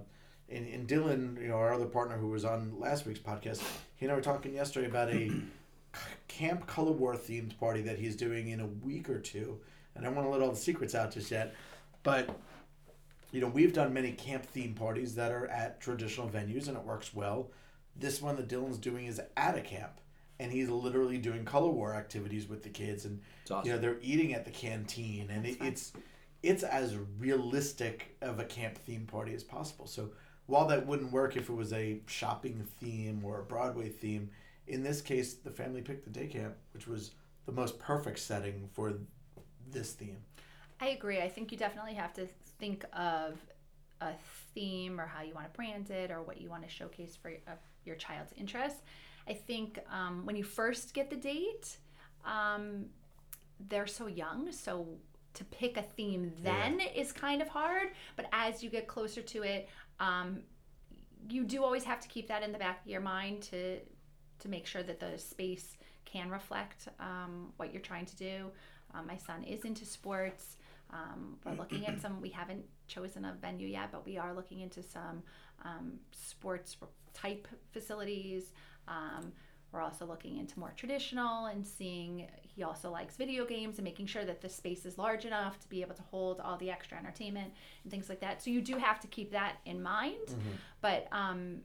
and, 0.49 0.67
and 0.67 0.89
Dylan, 0.89 1.41
you 1.41 1.49
know, 1.49 1.57
our 1.57 1.73
other 1.73 1.87
partner 1.87 2.17
who 2.17 2.29
was 2.29 2.45
on 2.45 2.79
last 2.79 3.07
week's 3.07 3.21
podcast, 3.21 3.63
he 3.97 4.07
and 4.07 4.13
I 4.13 4.17
were 4.17 4.23
talking 4.23 4.55
yesterday 4.55 4.87
about 4.87 5.11
a 5.11 5.31
Camp 6.29 6.67
Color 6.67 6.93
War 6.93 7.15
themed 7.15 7.59
party 7.59 7.83
that 7.83 7.99
he's 7.99 8.17
doing 8.17 8.49
in 8.49 8.61
a 8.61 8.67
week 8.67 9.09
or 9.09 9.21
two. 9.21 9.59
And 9.95 10.05
I 10.05 10.09
don't 10.09 10.17
want 10.17 10.27
to 10.27 10.33
let 10.33 10.41
all 10.41 10.51
the 10.51 10.57
secrets 10.57 10.95
out 10.95 11.13
just 11.13 11.31
yet. 11.31 11.55
But, 12.03 12.29
you 13.33 13.41
know, 13.41 13.49
we've 13.49 13.73
done 13.73 13.93
many 13.93 14.13
camp 14.13 14.45
theme 14.45 14.75
parties 14.75 15.15
that 15.15 15.31
are 15.33 15.47
at 15.47 15.81
traditional 15.81 16.29
venues 16.29 16.69
and 16.69 16.77
it 16.77 16.83
works 16.85 17.15
well. 17.15 17.51
This 17.97 18.21
one 18.21 18.37
that 18.37 18.49
Dylan's 18.49 18.79
doing 18.79 19.07
is 19.07 19.21
at 19.37 19.57
a 19.57 19.61
camp. 19.61 20.01
And 20.41 20.51
he's 20.51 20.69
literally 20.69 21.19
doing 21.19 21.45
color 21.45 21.71
war 21.71 21.95
activities 21.95 22.49
with 22.49 22.65
the 22.65 22.69
kids. 22.69 23.05
And, 23.05 23.21
awesome. 23.49 23.67
you 23.67 23.73
know, 23.73 23.81
they're 23.81 23.99
eating 24.03 24.35
at 24.35 24.45
the 24.45 24.51
canteen. 24.51 25.31
And 25.31 25.47
it, 25.47 25.59
it's 25.61 25.93
it's 26.45 26.63
as 26.63 26.97
realistic 27.19 28.17
of 28.21 28.39
a 28.39 28.45
camp 28.45 28.77
theme 28.79 29.07
party 29.07 29.35
as 29.35 29.43
possible. 29.43 29.87
So 29.87 30.11
while 30.47 30.67
that 30.69 30.87
wouldn't 30.87 31.11
work 31.11 31.37
if 31.37 31.49
it 31.49 31.55
was 31.55 31.73
a 31.73 32.01
shopping 32.07 32.67
theme 32.81 33.23
or 33.25 33.41
a 33.41 33.45
Broadway 33.45 33.89
theme, 33.89 34.31
in 34.67 34.83
this 34.83 35.01
case, 35.01 35.35
the 35.35 35.51
family 35.51 35.83
picked 35.83 36.05
the 36.05 36.11
day 36.11 36.27
camp, 36.27 36.55
which 36.73 36.87
was 36.87 37.13
the 37.47 37.53
most 37.53 37.79
perfect 37.79 38.19
setting 38.19 38.69
for 38.73 38.95
this 39.71 39.93
theme. 39.93 40.19
I 40.81 40.89
agree. 40.89 41.21
I 41.21 41.29
think 41.29 41.53
you 41.53 41.59
definitely 41.59 41.95
have 41.95 42.13
to 42.15 42.27
think 42.59 42.85
of 42.93 43.39
a 44.01 44.13
theme 44.55 45.01
or 45.01 45.07
how 45.07 45.23
you 45.23 45.35
want 45.35 45.47
to 45.47 45.57
brand 45.57 45.91
it 45.91 46.11
or 46.11 46.23
what 46.23 46.41
you 46.41 46.49
want 46.49 46.63
to 46.63 46.69
showcase 46.69 47.17
for 47.17 47.31
your, 47.31 47.41
uh, 47.47 47.53
your 47.85 47.97
child's 47.97 48.33
interests. 48.37 48.83
I 49.29 49.35
think 49.35 49.79
um, 49.91 50.27
when 50.27 50.37
you 50.37 50.45
first 50.45 50.95
get 50.95 51.11
the 51.11 51.17
date, 51.17 51.79
um, 52.25 52.87
they're 53.69 53.87
so 53.87 54.07
young, 54.07 54.53
so 54.53 54.89
to 55.35 55.45
pick 55.45 55.77
a 55.77 55.83
theme 55.83 56.33
then 56.43 56.81
is 56.95 57.13
kind 57.13 57.43
of 57.43 57.49
hard. 57.49 57.89
But 58.17 58.27
as 58.33 58.63
you 58.63 58.71
get 58.71 58.87
closer 58.87 59.23
to 59.23 59.43
it, 59.43 59.69
um, 60.01 60.41
you 61.29 61.45
do 61.45 61.65
always 61.65 61.85
have 61.85 62.01
to 62.01 62.09
keep 62.09 62.29
that 62.29 62.43
in 62.43 62.53
the 62.53 62.59
back 62.59 62.83
of 62.83 62.91
your 62.91 63.01
mind 63.01 63.43
to 63.45 63.79
to 64.45 64.51
make 64.51 64.67
sure 64.67 64.83
that 64.83 65.01
the 65.01 65.19
space 65.19 65.79
can 66.05 66.31
reflect 66.31 66.89
um, 67.01 67.53
what 67.57 67.73
you're 67.73 67.83
trying 67.83 68.05
to 68.05 68.17
do. 68.17 68.51
Um, 68.95 69.07
my 69.07 69.17
son 69.17 69.43
is 69.43 69.65
into 69.65 69.87
sports. 69.87 70.59
Um, 70.91 71.39
we're 71.45 71.55
looking 71.55 71.87
at 71.87 72.01
some. 72.01 72.21
We 72.21 72.29
haven't 72.29 72.65
chosen 72.87 73.25
a 73.25 73.35
venue 73.41 73.67
yet, 73.67 73.89
but 73.91 74.05
we 74.05 74.19
are 74.19 74.35
looking 74.35 74.61
into 74.61 74.83
some 74.83 75.23
um, 75.65 75.95
sports 76.13 76.77
type 77.15 77.49
facilities. 77.73 78.53
Um, 78.87 79.33
we're 79.73 79.81
also 79.81 80.05
looking 80.07 80.37
into 80.37 80.61
more 80.61 80.73
traditional 80.77 81.47
and 81.47 81.67
seeing 81.67 82.29
he 82.43 82.63
also 82.63 82.93
likes 82.93 83.17
video 83.17 83.45
games 83.45 83.79
and 83.79 83.85
making 83.85 84.07
sure 84.07 84.25
that 84.25 84.41
the 84.41 84.49
space 84.49 84.87
is 84.87 84.99
large 84.99 85.25
enough 85.25 85.59
to 85.59 85.69
be 85.69 85.81
able 85.81 85.97
to 85.97 86.03
hold 86.13 86.39
all 86.39 86.57
the 86.59 86.71
extra 86.71 86.97
entertainment 86.97 87.53
and 87.83 87.91
things 87.91 88.09
like 88.09 88.21
that. 88.21 88.41
So 88.41 88.51
you 88.51 88.61
do 88.61 88.77
have 88.77 89.01
to 89.01 89.09
keep 89.09 89.33
that 89.33 89.57
in 89.65 89.83
mind, 89.83 90.29
but 90.81 91.09
um, 91.11 91.63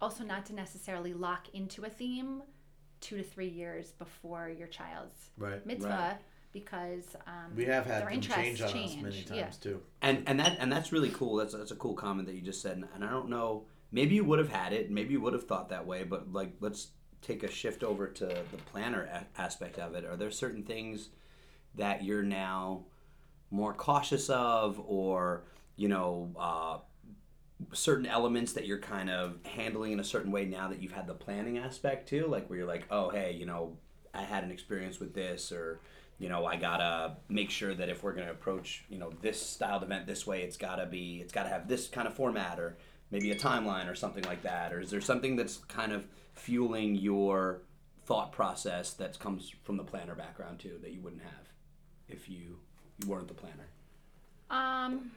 also 0.00 0.24
not 0.24 0.46
to 0.46 0.54
necessarily 0.54 1.12
lock 1.14 1.48
into 1.54 1.84
a 1.84 1.88
theme 1.90 2.42
two 3.00 3.16
to 3.18 3.22
three 3.22 3.48
years 3.48 3.92
before 3.92 4.48
your 4.48 4.68
child's 4.68 5.30
Right. 5.36 5.64
mitzvah 5.66 5.88
Right. 5.88 6.16
because 6.52 7.04
um, 7.26 7.54
We 7.54 7.66
have 7.66 7.84
had 7.86 8.02
their 8.02 8.10
them 8.10 8.20
change 8.20 8.60
interests 8.60 8.74
on 8.74 8.80
us 8.82 8.96
many 9.02 9.22
times 9.22 9.30
Yeah. 9.30 9.48
too. 9.72 9.82
and 10.02 10.22
and 10.26 10.40
that 10.40 10.56
and 10.58 10.72
that's 10.72 10.92
really 10.92 11.10
cool. 11.10 11.36
That's 11.36 11.52
that's 11.54 11.70
a 11.72 11.76
cool 11.76 11.94
comment 11.94 12.26
that 12.28 12.34
you 12.34 12.40
just 12.42 12.62
said, 12.62 12.76
and, 12.78 12.86
and 12.94 13.04
I 13.04 13.10
don't 13.10 13.28
know. 13.28 13.66
Maybe 13.92 14.14
you 14.16 14.24
would 14.24 14.38
have 14.38 14.48
had 14.50 14.72
it. 14.72 14.90
Maybe 14.90 15.12
you 15.12 15.20
would 15.20 15.32
have 15.34 15.46
thought 15.46 15.68
that 15.68 15.86
way. 15.86 16.02
But 16.04 16.32
like, 16.32 16.54
let's 16.60 16.88
take 17.22 17.42
a 17.42 17.50
shift 17.50 17.82
over 17.84 18.06
to 18.08 18.24
the 18.26 18.56
planner 18.70 19.02
a- 19.04 19.26
aspect 19.40 19.78
of 19.78 19.94
it. 19.94 20.04
Are 20.04 20.16
there 20.16 20.30
certain 20.30 20.62
things 20.64 21.10
that 21.74 22.02
you're 22.04 22.22
now 22.22 22.84
more 23.50 23.72
cautious 23.74 24.28
of, 24.30 24.80
or 24.86 25.44
you 25.76 25.88
know, 25.88 26.32
uh, 26.38 26.78
certain 27.72 28.06
elements 28.06 28.52
that 28.52 28.66
you're 28.66 28.78
kind 28.78 29.10
of 29.10 29.38
handling 29.44 29.92
in 29.92 30.00
a 30.00 30.04
certain 30.04 30.30
way 30.30 30.44
now 30.44 30.68
that 30.68 30.82
you've 30.82 30.92
had 30.92 31.06
the 31.06 31.14
planning 31.14 31.58
aspect 31.58 32.08
too? 32.08 32.26
Like 32.26 32.48
where 32.48 32.58
you're 32.58 32.68
like, 32.68 32.86
oh 32.90 33.10
hey, 33.10 33.32
you 33.32 33.46
know, 33.46 33.76
I 34.14 34.22
had 34.22 34.44
an 34.44 34.50
experience 34.50 34.98
with 34.98 35.14
this, 35.14 35.52
or 35.52 35.80
you 36.18 36.28
know, 36.28 36.46
I 36.46 36.56
gotta 36.56 37.16
make 37.28 37.50
sure 37.50 37.74
that 37.74 37.88
if 37.88 38.02
we're 38.02 38.14
gonna 38.14 38.30
approach, 38.30 38.84
you 38.88 38.98
know, 38.98 39.12
this 39.20 39.40
styled 39.40 39.82
event 39.82 40.06
this 40.06 40.26
way, 40.26 40.42
it's 40.42 40.56
gotta 40.56 40.86
be, 40.86 41.20
it's 41.20 41.32
gotta 41.32 41.50
have 41.50 41.68
this 41.68 41.88
kind 41.88 42.08
of 42.08 42.14
format, 42.14 42.58
or 42.58 42.78
maybe 43.10 43.30
a 43.30 43.36
timeline 43.36 43.90
or 43.90 43.94
something 43.94 44.24
like 44.24 44.42
that. 44.42 44.72
Or 44.72 44.80
is 44.80 44.90
there 44.90 45.00
something 45.00 45.36
that's 45.36 45.58
kind 45.58 45.92
of 45.92 46.06
fueling 46.32 46.94
your 46.94 47.62
thought 48.04 48.32
process 48.32 48.92
that 48.94 49.18
comes 49.18 49.52
from 49.64 49.76
the 49.76 49.84
planner 49.84 50.14
background 50.14 50.58
too 50.58 50.78
that 50.80 50.92
you 50.92 51.00
wouldn't 51.00 51.22
have 51.22 51.52
if 52.08 52.28
you 52.28 52.58
you 53.02 53.08
weren't 53.08 53.28
the 53.28 53.34
planner? 53.34 53.68
Um, 54.48 55.10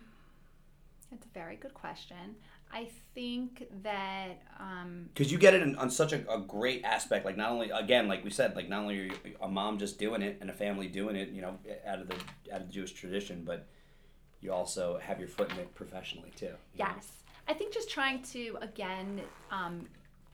that's 1.09 1.25
a 1.25 1.29
very 1.29 1.55
good 1.55 1.73
question. 1.73 2.35
I 2.71 2.87
think 3.15 3.67
that 3.83 4.43
um, 4.59 5.09
because 5.13 5.31
you 5.31 5.37
get 5.37 5.53
it 5.53 5.61
in, 5.61 5.75
on 5.75 5.89
such 5.89 6.13
a, 6.13 6.31
a 6.31 6.39
great 6.39 6.83
aspect 6.83 7.25
like 7.25 7.35
not 7.35 7.49
only 7.49 7.71
again 7.71 8.07
like 8.07 8.23
we 8.23 8.29
said 8.29 8.55
like 8.55 8.69
not 8.69 8.81
only 8.81 8.99
are 8.99 9.03
you 9.05 9.13
a 9.41 9.47
mom 9.47 9.79
just 9.79 9.97
doing 9.97 10.21
it 10.21 10.37
and 10.39 10.51
a 10.51 10.53
family 10.53 10.87
doing 10.87 11.15
it 11.15 11.29
you 11.29 11.41
know 11.41 11.57
out 11.87 11.99
of 11.99 12.07
the 12.07 12.15
out 12.53 12.61
of 12.61 12.67
the 12.67 12.73
jewish 12.73 12.91
tradition 12.91 13.41
but 13.43 13.65
you 14.39 14.53
also 14.53 14.99
have 15.01 15.17
your 15.17 15.27
foot 15.27 15.51
in 15.51 15.57
it 15.57 15.73
professionally 15.73 16.31
too 16.35 16.45
you 16.45 16.83
know? 16.83 16.91
Yes. 16.95 17.19
I 17.49 17.53
think 17.53 17.73
just 17.73 17.89
trying 17.89 18.21
to, 18.21 18.59
again, 18.61 19.21
um, 19.49 19.87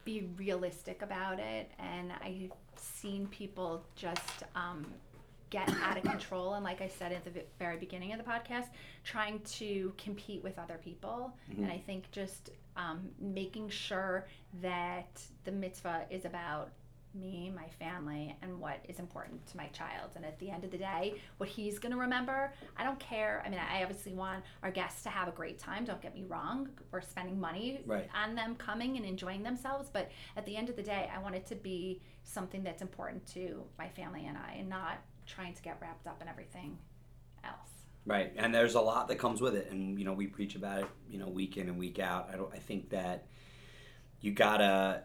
be 0.03 0.27
realistic 0.36 1.01
about 1.01 1.39
it. 1.39 1.72
And 1.79 2.12
I've 2.22 2.51
seen 2.75 3.27
people 3.27 3.86
just 3.96 4.44
um, 4.53 4.86
get 5.56 5.70
out 5.84 5.98
of 5.98 6.04
control. 6.04 6.56
And 6.56 6.64
like 6.64 6.82
I 6.82 6.88
said 6.88 7.12
at 7.14 7.24
the 7.24 7.32
very 7.60 7.78
beginning 7.78 8.12
of 8.14 8.18
the 8.18 8.24
podcast, 8.30 8.68
trying 9.04 9.40
to 9.60 9.94
compete 9.98 10.44
with 10.44 10.60
other 10.60 10.80
people. 10.84 11.34
And 11.58 11.72
I 11.72 11.78
think 11.78 12.12
just 12.12 12.50
um, 12.76 13.00
making 13.20 13.70
sure 13.70 14.28
that 14.62 15.22
the 15.46 15.52
mitzvah 15.52 16.02
is 16.10 16.26
about 16.26 16.72
me, 17.14 17.50
my 17.56 17.70
family, 17.80 18.36
and 18.42 18.60
what 18.60 18.80
is 18.90 19.00
important 19.00 19.48
to 19.48 19.56
my 19.56 19.68
child. 19.68 20.10
And 20.18 20.26
at 20.26 20.38
the 20.40 20.50
end 20.50 20.66
of 20.66 20.72
the 20.72 20.78
day, 20.78 21.22
what 21.38 21.48
he's 21.48 21.80
going 21.80 21.94
to 21.94 21.98
remember, 21.98 22.52
I 22.76 22.84
don't 22.84 23.00
care. 23.00 23.42
I 23.46 23.50
mean, 23.50 23.60
I 23.74 23.82
obviously 23.84 24.14
want 24.14 24.44
our 24.62 24.72
guests 24.72 25.04
to 25.04 25.10
have 25.10 25.30
a 25.30 25.32
great 25.32 25.58
time. 25.58 25.86
Don't 25.86 26.02
get 26.02 26.14
me 26.14 26.26
wrong. 26.28 26.68
We're 26.92 27.00
spending 27.00 27.40
money 27.40 27.80
Right. 27.86 28.10
on 28.14 28.36
them 28.36 28.56
coming 28.56 28.98
and 28.98 29.06
enjoying 29.06 29.44
themselves. 29.44 29.90
But 29.90 30.12
at 30.36 30.46
the 30.46 30.58
end 30.58 30.68
of 30.70 30.76
the 30.76 30.84
day, 30.84 31.10
I 31.16 31.20
want 31.20 31.36
it 31.36 31.46
to 31.48 31.56
be 31.56 32.02
something 32.26 32.62
that's 32.62 32.82
important 32.82 33.26
to 33.28 33.64
my 33.80 33.88
family 33.88 34.26
and 34.26 34.38
I, 34.38 34.56
and 34.60 34.68
not 34.68 34.98
trying 35.25 35.53
to 35.53 35.62
get 35.62 35.77
wrapped 35.82 36.08
up 36.08 36.22
in 36.22 36.27
everything 36.27 36.77
else. 37.44 37.70
Right, 38.05 38.34
and 38.36 38.53
there's 38.53 38.75
a 38.75 38.82
lot 38.82 39.08
that 39.08 39.17
comes 39.17 39.41
with 39.41 39.55
it, 39.55 39.72
and 39.72 39.98
you 39.98 40.05
know 40.05 40.13
we 40.13 40.27
preach 40.27 40.55
about 40.55 40.79
it, 40.79 40.88
you 41.10 41.17
know, 41.17 41.27
week 41.27 41.58
in 41.58 41.67
and 41.67 41.77
week 41.77 42.00
out. 42.00 42.29
I 42.32 42.38
don't. 42.38 42.53
I 42.53 42.60
think 42.60 42.89
that 42.89 43.25
you 44.22 44.32
gotta. 44.32 45.03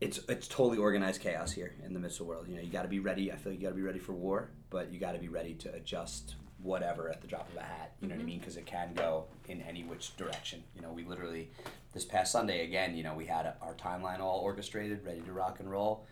It's 0.00 0.18
it's 0.28 0.48
totally 0.48 0.78
organized 0.78 1.20
chaos 1.20 1.52
here 1.52 1.74
in 1.84 1.92
the 1.92 2.00
mitzvah 2.00 2.24
world. 2.24 2.48
You 2.48 2.56
know, 2.56 2.62
you 2.62 2.70
got 2.70 2.82
to 2.82 2.88
be 2.88 3.00
ready. 3.00 3.32
I 3.32 3.36
feel 3.36 3.52
like 3.52 3.60
you 3.60 3.66
got 3.66 3.72
to 3.72 3.76
be 3.76 3.82
ready 3.82 3.98
for 3.98 4.12
war, 4.12 4.50
but 4.70 4.92
you 4.92 4.98
got 4.98 5.12
to 5.12 5.18
be 5.18 5.28
ready 5.28 5.54
to 5.54 5.74
adjust 5.74 6.36
whatever 6.62 7.08
at 7.08 7.20
the 7.20 7.26
drop 7.26 7.48
of 7.50 7.56
a 7.56 7.62
hat. 7.62 7.92
You 8.00 8.08
know 8.08 8.14
what 8.14 8.16
I 8.16 8.18
mm-hmm. 8.18 8.26
mean? 8.26 8.38
Because 8.38 8.56
it 8.56 8.66
can 8.66 8.94
go 8.94 9.26
in 9.48 9.60
any 9.62 9.82
which 9.84 10.16
direction. 10.16 10.62
You 10.74 10.82
know, 10.82 10.92
we 10.92 11.04
literally 11.04 11.50
this 11.92 12.04
past 12.04 12.32
Sunday 12.32 12.64
again. 12.64 12.96
You 12.96 13.02
know, 13.02 13.14
we 13.14 13.26
had 13.26 13.52
our 13.60 13.74
timeline 13.74 14.20
all 14.20 14.40
orchestrated, 14.40 15.04
ready 15.04 15.20
to 15.20 15.32
rock 15.32 15.60
and 15.60 15.70
roll, 15.70 16.06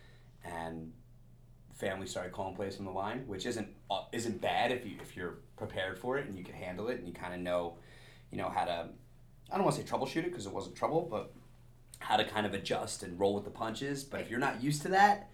and 0.44 0.92
family 1.78 2.06
started 2.06 2.32
calling 2.32 2.54
plays 2.54 2.78
on 2.78 2.84
the 2.84 2.90
line, 2.90 3.22
which 3.26 3.46
isn't 3.46 3.68
uh, 3.90 4.02
isn't 4.12 4.40
bad 4.40 4.72
if 4.72 4.84
you 4.84 4.96
if 5.00 5.16
you're 5.16 5.38
prepared 5.56 5.98
for 5.98 6.18
it 6.18 6.26
and 6.26 6.36
you 6.36 6.44
can 6.44 6.54
handle 6.54 6.88
it 6.88 6.98
and 6.98 7.06
you 7.08 7.14
kind 7.14 7.32
of 7.32 7.40
know, 7.40 7.74
you 8.30 8.36
know 8.38 8.48
how 8.50 8.64
to. 8.64 8.88
I 9.50 9.54
don't 9.56 9.64
want 9.64 9.76
to 9.76 9.82
say 9.82 9.88
troubleshoot 9.88 10.18
it 10.24 10.30
because 10.30 10.44
it 10.46 10.52
wasn't 10.52 10.76
trouble, 10.76 11.06
but 11.10 11.32
how 12.00 12.16
to 12.16 12.24
kind 12.24 12.44
of 12.46 12.52
adjust 12.52 13.02
and 13.02 13.18
roll 13.18 13.34
with 13.34 13.44
the 13.44 13.50
punches. 13.50 14.04
But 14.04 14.20
if 14.20 14.28
you're 14.30 14.38
not 14.38 14.62
used 14.62 14.82
to 14.82 14.88
that, 14.88 15.30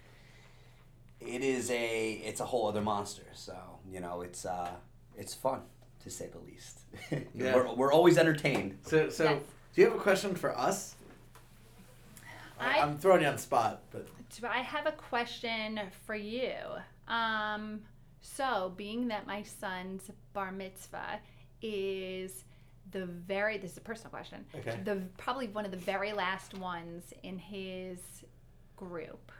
it 1.21 1.43
is 1.43 1.71
a 1.71 2.13
it's 2.25 2.41
a 2.41 2.45
whole 2.45 2.69
other 2.69 2.83
monster. 2.83 3.25
So 3.35 3.57
you 3.91 4.01
know 4.01 4.21
it's 4.21 4.45
uh 4.47 4.71
it's 5.17 5.35
fun 5.35 5.63
to 6.03 6.11
say 6.11 6.29
the 6.29 6.39
least. 6.39 6.81
Yeah. 7.35 7.55
we're, 7.57 7.75
we're 7.75 7.93
always 7.93 8.19
entertained. 8.19 8.79
So, 8.85 9.09
so 9.09 9.25
Yes. 9.25 9.43
do 9.75 9.81
you 9.81 9.89
have 9.89 9.97
a 9.99 10.03
question 10.03 10.35
for 10.37 10.57
us? 10.57 10.95
I, 12.61 12.79
I- 12.79 12.83
I'm 12.83 12.99
throwing 12.99 13.23
you 13.23 13.27
on 13.29 13.35
the 13.37 13.41
spot, 13.41 13.83
but 13.91 14.07
Do 14.41 14.47
I 14.47 14.59
have 14.59 14.87
a 14.87 14.93
question 14.93 15.81
for 16.07 16.15
you? 16.15 16.53
Um, 17.07 17.83
so, 18.21 18.73
being 18.77 19.09
that 19.09 19.27
my 19.27 19.43
son's 19.43 20.11
bar 20.33 20.51
mitzvah 20.51 21.21
is 21.63 22.45
the 22.91 23.07
very 23.07 23.59
this 23.59 23.73
is 23.73 23.79
a 23.79 23.83
personal 23.83 24.11
question. 24.11 24.45
Okay. 24.55 24.79
The 24.85 25.03
probably 25.19 25.49
one 25.49 25.65
of 25.65 25.71
the 25.71 25.77
very 25.77 26.13
last 26.13 26.55
ones 26.59 27.13
in 27.23 27.39
his 27.39 27.99
group. 28.77 29.31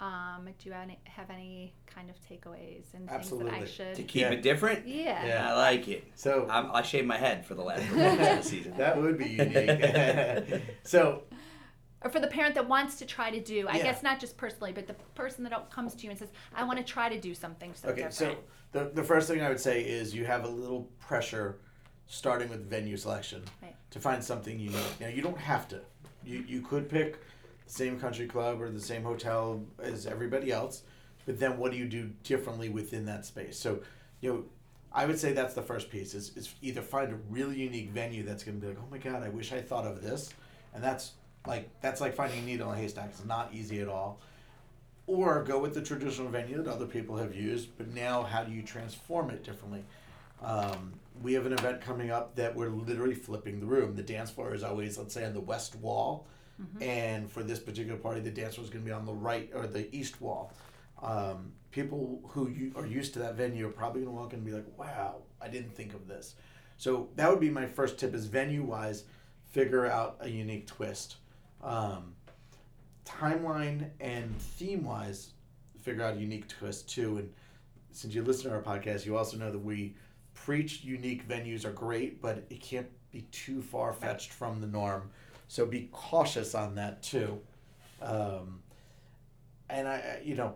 Um, 0.00 0.48
do 0.58 0.68
you 0.68 0.72
have 0.72 0.84
any, 0.84 0.98
have 1.04 1.28
any 1.28 1.74
kind 1.84 2.08
of 2.08 2.16
takeaways 2.20 2.84
and 2.94 3.06
things 3.10 3.30
that 3.30 3.52
I 3.52 3.66
should? 3.66 3.96
To 3.96 4.02
keep 4.02 4.22
Yeah. 4.22 4.30
it 4.30 4.40
different, 4.42 4.86
yeah. 4.88 5.26
Yeah. 5.26 5.52
I 5.52 5.56
like 5.58 5.88
it. 5.88 6.04
so 6.14 6.46
I'm, 6.48 6.70
I 6.72 6.80
shaved 6.80 7.06
my 7.06 7.18
head 7.18 7.44
for 7.44 7.54
the 7.54 7.60
last 7.62 7.82
performance 7.88 8.28
of 8.28 8.36
the 8.36 8.42
season. 8.42 8.76
that 8.78 8.96
would 9.00 9.18
be 9.18 9.28
unique. 9.28 10.62
so 10.84 11.24
Or 12.02 12.10
for 12.10 12.18
the 12.20 12.26
parent 12.26 12.54
that 12.54 12.66
wants 12.66 12.96
to 12.96 13.04
try 13.06 13.30
to 13.30 13.40
do, 13.40 13.68
I 13.68 13.76
Yeah. 13.76 13.84
guess 13.84 14.02
not 14.02 14.20
just 14.20 14.36
personally, 14.36 14.72
but 14.72 14.86
the 14.86 14.94
person 15.14 15.44
that 15.44 15.70
comes 15.70 15.94
to 15.96 16.04
you 16.04 16.10
and 16.10 16.18
says, 16.18 16.30
"I 16.54 16.64
want 16.64 16.78
to 16.78 16.84
try 16.84 17.08
to 17.08 17.20
do 17.20 17.34
something 17.34 17.74
so 17.74 17.88
Okay, 17.88 18.02
different." 18.02 18.14
so 18.14 18.36
the, 18.72 18.90
the 18.94 19.02
first 19.04 19.28
thing 19.28 19.42
I 19.42 19.48
would 19.48 19.60
say 19.60 19.82
is 19.82 20.14
you 20.14 20.24
have 20.24 20.44
a 20.44 20.48
little 20.48 20.84
pressure 20.98 21.58
starting 22.06 22.48
with 22.48 22.68
venue 22.68 22.96
selection 22.96 23.44
Right. 23.62 23.76
to 23.90 24.00
find 24.00 24.24
something 24.24 24.58
unique. 24.58 25.00
Now, 25.00 25.08
you 25.08 25.22
don't 25.22 25.38
have 25.38 25.68
to. 25.68 25.80
You, 26.24 26.44
you 26.48 26.62
could 26.62 26.88
pick 26.88 27.18
the 27.66 27.72
same 27.72 28.00
country 28.00 28.26
club 28.26 28.60
or 28.60 28.70
the 28.70 28.80
same 28.80 29.02
hotel 29.02 29.62
as 29.78 30.06
everybody 30.06 30.50
else, 30.50 30.82
but 31.26 31.38
then 31.38 31.58
what 31.58 31.70
do 31.70 31.76
you 31.78 31.86
do 31.86 32.10
differently 32.24 32.68
within 32.68 33.04
that 33.06 33.26
space? 33.26 33.58
So, 33.58 33.80
you 34.20 34.32
know, 34.32 34.44
I 34.92 35.06
would 35.06 35.18
say 35.20 35.32
that's 35.32 35.54
the 35.54 35.62
first 35.62 35.88
piece 35.90 36.14
is, 36.14 36.36
is 36.36 36.52
either 36.62 36.82
find 36.82 37.12
a 37.12 37.16
really 37.28 37.60
unique 37.60 37.90
venue 37.90 38.24
that's 38.24 38.42
going 38.42 38.58
to 38.58 38.66
be 38.66 38.72
like, 38.72 38.82
oh 38.82 38.90
my 38.90 38.98
God, 38.98 39.22
I 39.22 39.28
wish 39.28 39.52
I 39.52 39.60
thought 39.60 39.86
of 39.86 40.02
this. 40.02 40.30
And 40.74 40.82
that's 40.82 41.12
like, 41.46 41.68
that's 41.80 42.00
like 42.00 42.14
finding 42.14 42.40
a 42.40 42.42
needle 42.42 42.70
in 42.72 42.78
a 42.78 42.80
haystack. 42.80 43.10
It's 43.10 43.24
not 43.24 43.50
easy 43.52 43.80
at 43.80 43.88
all 43.88 44.20
or 45.10 45.42
go 45.42 45.58
with 45.58 45.74
the 45.74 45.82
traditional 45.82 46.28
venue 46.28 46.62
that 46.62 46.70
other 46.70 46.86
people 46.86 47.16
have 47.16 47.34
used, 47.34 47.76
but 47.76 47.92
now 47.92 48.22
how 48.22 48.44
do 48.44 48.52
you 48.52 48.62
transform 48.62 49.28
it 49.30 49.42
differently? 49.42 49.84
Um, 50.40 50.92
we 51.20 51.32
have 51.34 51.46
an 51.46 51.52
event 51.52 51.80
coming 51.80 52.12
up 52.12 52.36
that 52.36 52.54
we're 52.54 52.68
literally 52.68 53.16
flipping 53.16 53.58
the 53.58 53.66
room. 53.66 53.96
The 53.96 54.04
dance 54.04 54.30
floor 54.30 54.54
is 54.54 54.62
always, 54.62 54.96
let's 54.98 55.12
say, 55.12 55.24
on 55.24 55.34
the 55.34 55.40
west 55.40 55.74
wall, 55.74 56.28
and 56.80 57.30
for 57.30 57.42
this 57.42 57.58
particular 57.58 57.98
party, 57.98 58.20
the 58.20 58.30
dance 58.30 58.54
floor 58.54 58.64
is 58.64 58.70
going 58.70 58.84
to 58.84 58.86
be 58.88 58.92
on 58.92 59.04
the 59.04 59.12
right 59.12 59.50
or 59.52 59.66
the 59.66 59.92
east 59.94 60.20
wall. 60.20 60.52
Um, 61.02 61.52
people 61.72 62.20
who 62.28 62.48
you 62.48 62.72
are 62.76 62.86
used 62.86 63.12
to 63.14 63.18
that 63.20 63.34
venue 63.34 63.66
are 63.66 63.72
probably 63.72 64.02
going 64.02 64.14
to 64.14 64.20
walk 64.20 64.32
in 64.32 64.40
and 64.40 64.46
be 64.46 64.52
like, 64.52 64.66
"Wow, 64.78 65.22
I 65.40 65.48
didn't 65.48 65.74
think 65.74 65.94
of 65.94 66.06
this." 66.06 66.36
So 66.76 67.08
that 67.16 67.28
would 67.28 67.40
be 67.40 67.50
my 67.50 67.66
first 67.66 67.98
tip: 67.98 68.14
is 68.14 68.26
venue 68.26 68.62
wise, 68.62 69.04
figure 69.50 69.86
out 69.86 70.18
a 70.20 70.28
unique 70.28 70.66
twist. 70.66 71.16
Um, 71.62 72.14
timeline 73.04 73.90
and 74.00 74.36
theme 74.40 74.84
wise, 74.84 75.30
figure 75.82 76.04
out 76.04 76.18
unique 76.18 76.48
twist 76.48 76.88
too. 76.88 77.18
And 77.18 77.32
since 77.92 78.14
you 78.14 78.22
listen 78.22 78.50
to 78.50 78.56
our 78.56 78.62
podcast, 78.62 79.04
you 79.06 79.16
also 79.16 79.36
know 79.36 79.50
that 79.50 79.58
we 79.58 79.94
preach 80.34 80.82
unique 80.84 81.28
venues 81.28 81.64
are 81.64 81.72
great, 81.72 82.22
but 82.22 82.44
it 82.50 82.60
can't 82.60 82.86
be 83.10 83.22
too 83.32 83.60
far 83.60 83.92
fetched 83.92 84.32
from 84.32 84.60
the 84.60 84.66
norm. 84.66 85.10
So 85.48 85.66
be 85.66 85.88
cautious 85.92 86.54
on 86.54 86.76
that 86.76 87.02
too. 87.02 87.40
Um, 88.00 88.62
and 89.68 89.88
I- 89.88 90.22
you 90.24 90.34
know, 90.36 90.54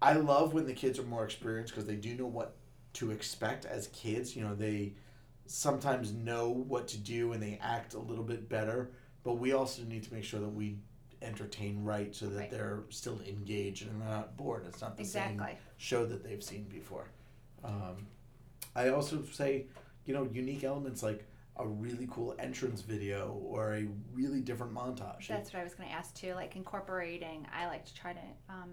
I 0.00 0.12
love 0.14 0.52
when 0.52 0.66
the 0.66 0.74
kids 0.74 0.98
are 0.98 1.04
more 1.04 1.24
experienced 1.24 1.72
because 1.74 1.86
they 1.86 1.96
do 1.96 2.14
know 2.14 2.26
what 2.26 2.56
to 2.94 3.10
expect 3.10 3.64
as 3.64 3.88
kids. 3.88 4.36
You 4.36 4.42
know, 4.44 4.54
they 4.54 4.94
sometimes 5.46 6.12
know 6.12 6.48
what 6.50 6.88
to 6.88 6.98
do 6.98 7.32
and 7.32 7.42
they 7.42 7.58
act 7.62 7.94
a 7.94 7.98
little 7.98 8.24
bit 8.24 8.48
better. 8.48 8.90
But 9.26 9.38
we 9.38 9.54
also 9.54 9.82
need 9.82 10.04
to 10.04 10.14
make 10.14 10.22
sure 10.22 10.38
that 10.38 10.48
we 10.48 10.78
entertain 11.20 11.82
right 11.82 12.14
so 12.14 12.26
that 12.28 12.38
Right. 12.38 12.50
they're 12.50 12.84
still 12.90 13.20
engaged 13.22 13.82
and 13.88 14.00
they're 14.00 14.08
not 14.08 14.36
bored. 14.36 14.64
It's 14.68 14.80
not 14.80 14.96
the 14.96 15.04
same 15.04 15.32
Exactly. 15.32 15.58
show 15.78 16.06
that 16.06 16.22
they've 16.22 16.44
seen 16.44 16.68
before. 16.68 17.08
Um, 17.64 18.06
I 18.76 18.90
also 18.90 19.24
say, 19.24 19.66
you 20.04 20.14
know, 20.14 20.22
unique 20.22 20.62
elements 20.62 21.02
like 21.02 21.26
a 21.56 21.66
really 21.66 22.06
cool 22.08 22.36
entrance 22.38 22.82
video 22.82 23.32
or 23.32 23.74
a 23.74 23.88
really 24.12 24.42
different 24.42 24.72
montage. 24.72 25.26
That's 25.26 25.52
what 25.52 25.58
I 25.58 25.64
was 25.64 25.74
going 25.74 25.88
to 25.88 25.94
ask 25.96 26.14
too. 26.14 26.34
Like 26.34 26.54
incorporating, 26.54 27.48
I 27.52 27.66
like 27.66 27.84
to 27.86 27.94
try 27.96 28.12
to 28.12 28.20
um, 28.48 28.70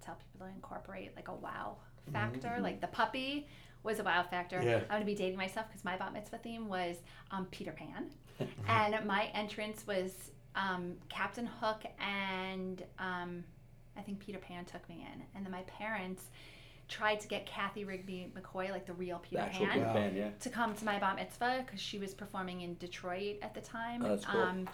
tell 0.00 0.16
people 0.16 0.48
to 0.48 0.52
incorporate 0.52 1.14
like 1.14 1.28
a 1.28 1.34
wow 1.34 1.76
factor. 2.12 2.58
Like 2.60 2.80
the 2.80 2.88
puppy 2.88 3.46
was 3.84 4.00
a 4.00 4.02
wow 4.02 4.24
factor. 4.24 4.60
Yeah. 4.60 4.78
I'm 4.78 4.88
going 4.88 5.00
to 5.02 5.06
be 5.06 5.14
dating 5.14 5.36
myself 5.38 5.68
because 5.68 5.84
my 5.84 5.96
bat 5.96 6.12
mitzvah 6.12 6.38
theme 6.38 6.66
was 6.66 6.96
um, 7.30 7.46
Peter 7.52 7.70
Pan, 7.70 8.10
and 8.68 9.04
my 9.06 9.26
entrance 9.34 9.86
was 9.86 10.30
um, 10.54 10.94
Captain 11.08 11.46
Hook 11.46 11.82
and 12.00 12.82
um, 12.98 13.44
I 13.96 14.02
think 14.02 14.20
Peter 14.20 14.38
Pan 14.38 14.64
took 14.64 14.88
me 14.88 15.06
in, 15.12 15.22
and 15.34 15.44
then 15.44 15.52
my 15.52 15.62
parents 15.62 16.24
tried 16.88 17.20
to 17.20 17.28
get 17.28 17.46
Cathy 17.46 17.84
Rigby 17.84 18.30
McCoy, 18.36 18.70
like 18.70 18.86
the 18.86 18.92
real 18.92 19.18
Peter 19.18 19.42
actual 19.42 19.66
Pan 19.66 19.74
Peter 19.74 19.90
Pan, 19.92 20.16
yeah. 20.16 20.28
to 20.40 20.50
come 20.50 20.74
to 20.74 20.84
my 20.84 20.98
bat 20.98 21.16
mitzvah 21.16 21.62
because 21.64 21.80
she 21.80 21.98
was 21.98 22.14
performing 22.14 22.60
in 22.60 22.74
Detroit 22.74 23.36
at 23.42 23.54
the 23.54 23.60
time. 23.60 24.04
Oh, 24.04 24.08
that's 24.08 24.24
cool. 24.24 24.40
Um, 24.40 24.68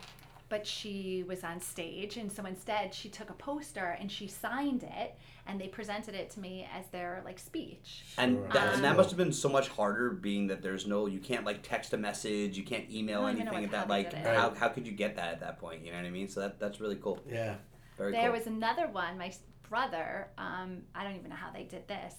but 0.50 0.66
she 0.66 1.25
was 1.26 1.42
on 1.45 1.61
stage, 1.61 2.19
and 2.19 2.30
so 2.30 2.45
instead 2.45 2.92
she 2.92 3.09
took 3.09 3.30
a 3.30 3.33
poster 3.35 3.97
and 3.99 4.12
she 4.12 4.26
signed 4.26 4.83
it, 4.83 5.16
and 5.47 5.59
they 5.59 5.69
presented 5.69 6.14
it 6.14 6.28
to 6.30 6.40
me 6.40 6.69
as 6.76 6.87
their 6.88 7.23
like 7.25 7.38
speech. 7.38 8.02
And 8.19 8.37
Sure. 8.37 8.49
that, 8.49 8.75
and 8.75 8.85
that 8.85 8.90
Um, 8.90 8.97
must 8.99 9.09
have 9.11 9.16
been 9.16 9.33
so 9.33 9.49
much 9.49 9.69
harder, 9.69 10.11
being 10.11 10.49
that 10.49 10.61
there's 10.61 10.87
no, 10.87 11.07
you 11.07 11.21
can't 11.21 11.47
like 11.47 11.62
text 11.62 11.95
a 11.95 11.97
message, 11.97 12.59
you 12.59 12.64
can't 12.64 12.90
email 12.90 13.21
I 13.23 13.33
don't 13.33 13.40
even 13.40 13.47
know 13.47 13.52
anything 13.52 13.75
at 13.75 13.88
that. 13.88 13.88
Like, 13.88 14.12
how, 14.12 14.54
how 14.54 14.69
could 14.69 14.87
you 14.87 14.92
get 14.92 15.16
that 15.16 15.33
at 15.33 15.40
that 15.40 15.59
point? 15.59 15.85
You 15.85 15.92
know 15.92 15.99
what 15.99 16.07
I 16.07 16.11
mean? 16.11 16.28
So 16.28 16.40
that 16.40 16.59
that's 16.61 16.80
really 16.80 16.97
cool. 16.97 17.19
Yeah. 17.26 17.54
Very 17.97 18.12
There 18.12 18.25
cool. 18.30 18.33
was 18.38 18.47
another 18.47 18.88
one. 18.88 19.16
My 19.16 19.33
brother, 19.69 20.28
um, 20.37 20.83
I 20.95 21.04
don't 21.04 21.14
even 21.16 21.30
know 21.30 21.37
how 21.37 21.50
they 21.52 21.64
did 21.64 21.87
this. 21.87 22.14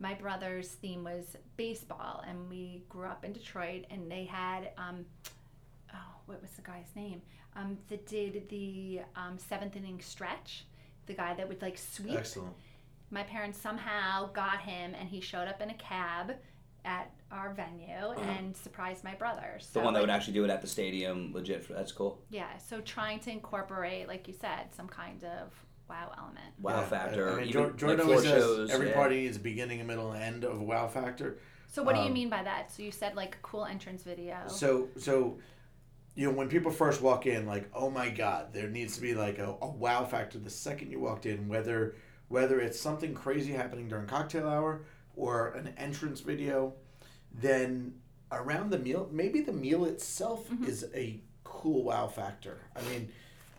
My 0.00 0.14
brother's 0.14 0.68
theme 0.68 1.04
was 1.04 1.36
baseball, 1.56 2.24
and 2.26 2.48
we 2.48 2.82
grew 2.88 3.06
up 3.06 3.24
in 3.24 3.32
Detroit, 3.32 3.84
and 3.90 4.10
they 4.10 4.24
had, 4.24 4.70
um, 4.76 5.04
oh, 5.94 6.14
what 6.26 6.40
was 6.42 6.50
the 6.52 6.62
guy's 6.62 6.90
name? 6.96 7.22
Um, 7.56 7.78
that 7.88 8.06
did 8.06 8.48
the 8.48 9.00
um, 9.16 9.38
seventh 9.38 9.76
inning 9.76 10.00
stretch. 10.00 10.66
The 11.06 11.14
guy 11.14 11.34
that 11.34 11.48
would 11.48 11.62
like 11.62 11.78
sweep. 11.78 12.16
Excellent. 12.16 12.54
My 13.10 13.22
parents 13.22 13.60
somehow 13.60 14.30
got 14.32 14.60
him, 14.60 14.94
and 14.98 15.08
he 15.08 15.20
showed 15.20 15.46
up 15.46 15.60
in 15.60 15.70
a 15.70 15.74
cab 15.74 16.32
at 16.84 17.10
our 17.30 17.52
venue 17.54 18.10
and 18.38 18.56
surprised 18.56 19.04
my 19.04 19.14
brother. 19.14 19.58
Uh-huh. 19.58 19.66
the 19.74 19.80
one 19.80 19.94
that 19.94 20.00
would 20.00 20.08
like, 20.08 20.16
actually 20.16 20.34
do 20.34 20.44
it 20.44 20.50
at 20.50 20.60
the 20.62 20.66
stadium, 20.66 21.32
legit. 21.32 21.64
For, 21.64 21.74
that's 21.74 21.92
cool. 21.92 22.20
yeah. 22.30 22.56
So 22.58 22.80
trying 22.80 23.20
to 23.20 23.30
incorporate, 23.30 24.08
like 24.08 24.26
you 24.26 24.34
said, 24.34 24.74
some 24.74 24.88
kind 24.88 25.22
of 25.24 25.52
wow 25.88 26.10
element. 26.18 26.54
Wow 26.60 26.80
Yeah. 26.80 26.86
factor. 26.86 27.28
I 27.32 27.36
mean, 27.36 27.48
even, 27.48 27.52
Jor- 27.52 27.70
Jordan 27.72 27.98
like, 27.98 28.06
always 28.06 28.24
floor 28.24 28.34
says 28.40 28.44
shows, 28.44 28.70
every 28.70 28.88
yeah. 28.88 28.94
party 28.94 29.16
needs 29.22 29.36
a 29.36 29.40
beginning, 29.40 29.80
a 29.80 29.84
middle, 29.84 30.12
and 30.12 30.22
end 30.22 30.44
of 30.44 30.58
a 30.60 30.64
wow 30.64 30.88
factor. 30.88 31.38
So 31.68 31.82
what 31.82 31.94
do 31.94 32.00
you 32.02 32.06
Um, 32.08 32.12
mean 32.14 32.30
by 32.30 32.42
that? 32.42 32.72
So 32.72 32.82
you 32.82 32.90
said 32.90 33.14
like 33.16 33.36
cool 33.42 33.64
entrance 33.64 34.02
video. 34.02 34.36
So, 34.48 34.88
so, 34.96 35.38
you 36.14 36.26
know, 36.26 36.36
when 36.36 36.48
people 36.48 36.70
first 36.70 37.02
walk 37.02 37.26
in, 37.26 37.46
like, 37.46 37.68
oh 37.74 37.90
my 37.90 38.08
God, 38.08 38.52
there 38.52 38.68
needs 38.68 38.94
to 38.96 39.00
be 39.00 39.14
like 39.14 39.38
a, 39.38 39.56
a 39.60 39.66
wow 39.66 40.04
factor 40.04 40.38
the 40.38 40.50
second 40.50 40.90
you 40.90 41.00
walked 41.00 41.26
in, 41.26 41.48
whether 41.48 41.96
whether 42.28 42.60
it's 42.60 42.80
something 42.80 43.14
crazy 43.14 43.52
happening 43.52 43.88
during 43.88 44.06
cocktail 44.06 44.48
hour 44.48 44.82
or 45.14 45.52
an 45.52 45.74
entrance 45.76 46.20
video, 46.20 46.72
then 47.32 47.94
around 48.32 48.70
the 48.70 48.78
meal, 48.78 49.08
maybe 49.12 49.40
the 49.40 49.52
meal 49.52 49.84
itself 49.84 50.48
mm-hmm. 50.48 50.64
is 50.64 50.86
a 50.94 51.20
cool 51.44 51.82
wow 51.84 52.06
factor. 52.06 52.58
I 52.74 52.82
mean, 52.90 53.08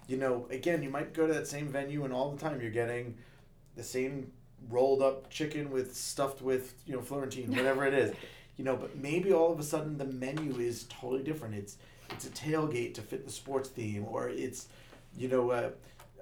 you 0.07 0.17
know, 0.17 0.47
again, 0.49 0.83
you 0.83 0.89
might 0.89 1.13
go 1.13 1.27
to 1.27 1.33
that 1.33 1.47
same 1.47 1.67
venue 1.67 2.03
and 2.03 2.13
all 2.13 2.31
the 2.31 2.39
time 2.39 2.61
you're 2.61 2.71
getting 2.71 3.17
the 3.75 3.83
same 3.83 4.31
rolled 4.69 5.01
up 5.01 5.29
chicken 5.29 5.71
with 5.71 5.95
stuffed 5.95 6.41
with, 6.41 6.73
you 6.85 6.93
know, 6.95 7.01
Florentine, 7.01 7.51
whatever 7.55 7.85
it 7.85 7.93
is. 7.93 8.15
You 8.57 8.63
know, 8.63 8.75
but 8.75 8.95
maybe 8.97 9.33
all 9.33 9.51
of 9.51 9.59
a 9.59 9.63
sudden 9.63 9.97
the 9.97 10.05
menu 10.05 10.59
is 10.59 10.85
totally 10.85 11.23
different. 11.23 11.55
It's 11.55 11.77
it's 12.11 12.25
a 12.25 12.29
tailgate 12.29 12.93
to 12.95 13.01
fit 13.01 13.25
the 13.25 13.31
sports 13.31 13.69
theme, 13.69 14.05
or 14.09 14.29
it's, 14.29 14.67
you 15.17 15.27
know, 15.27 15.49
uh, 15.51 15.69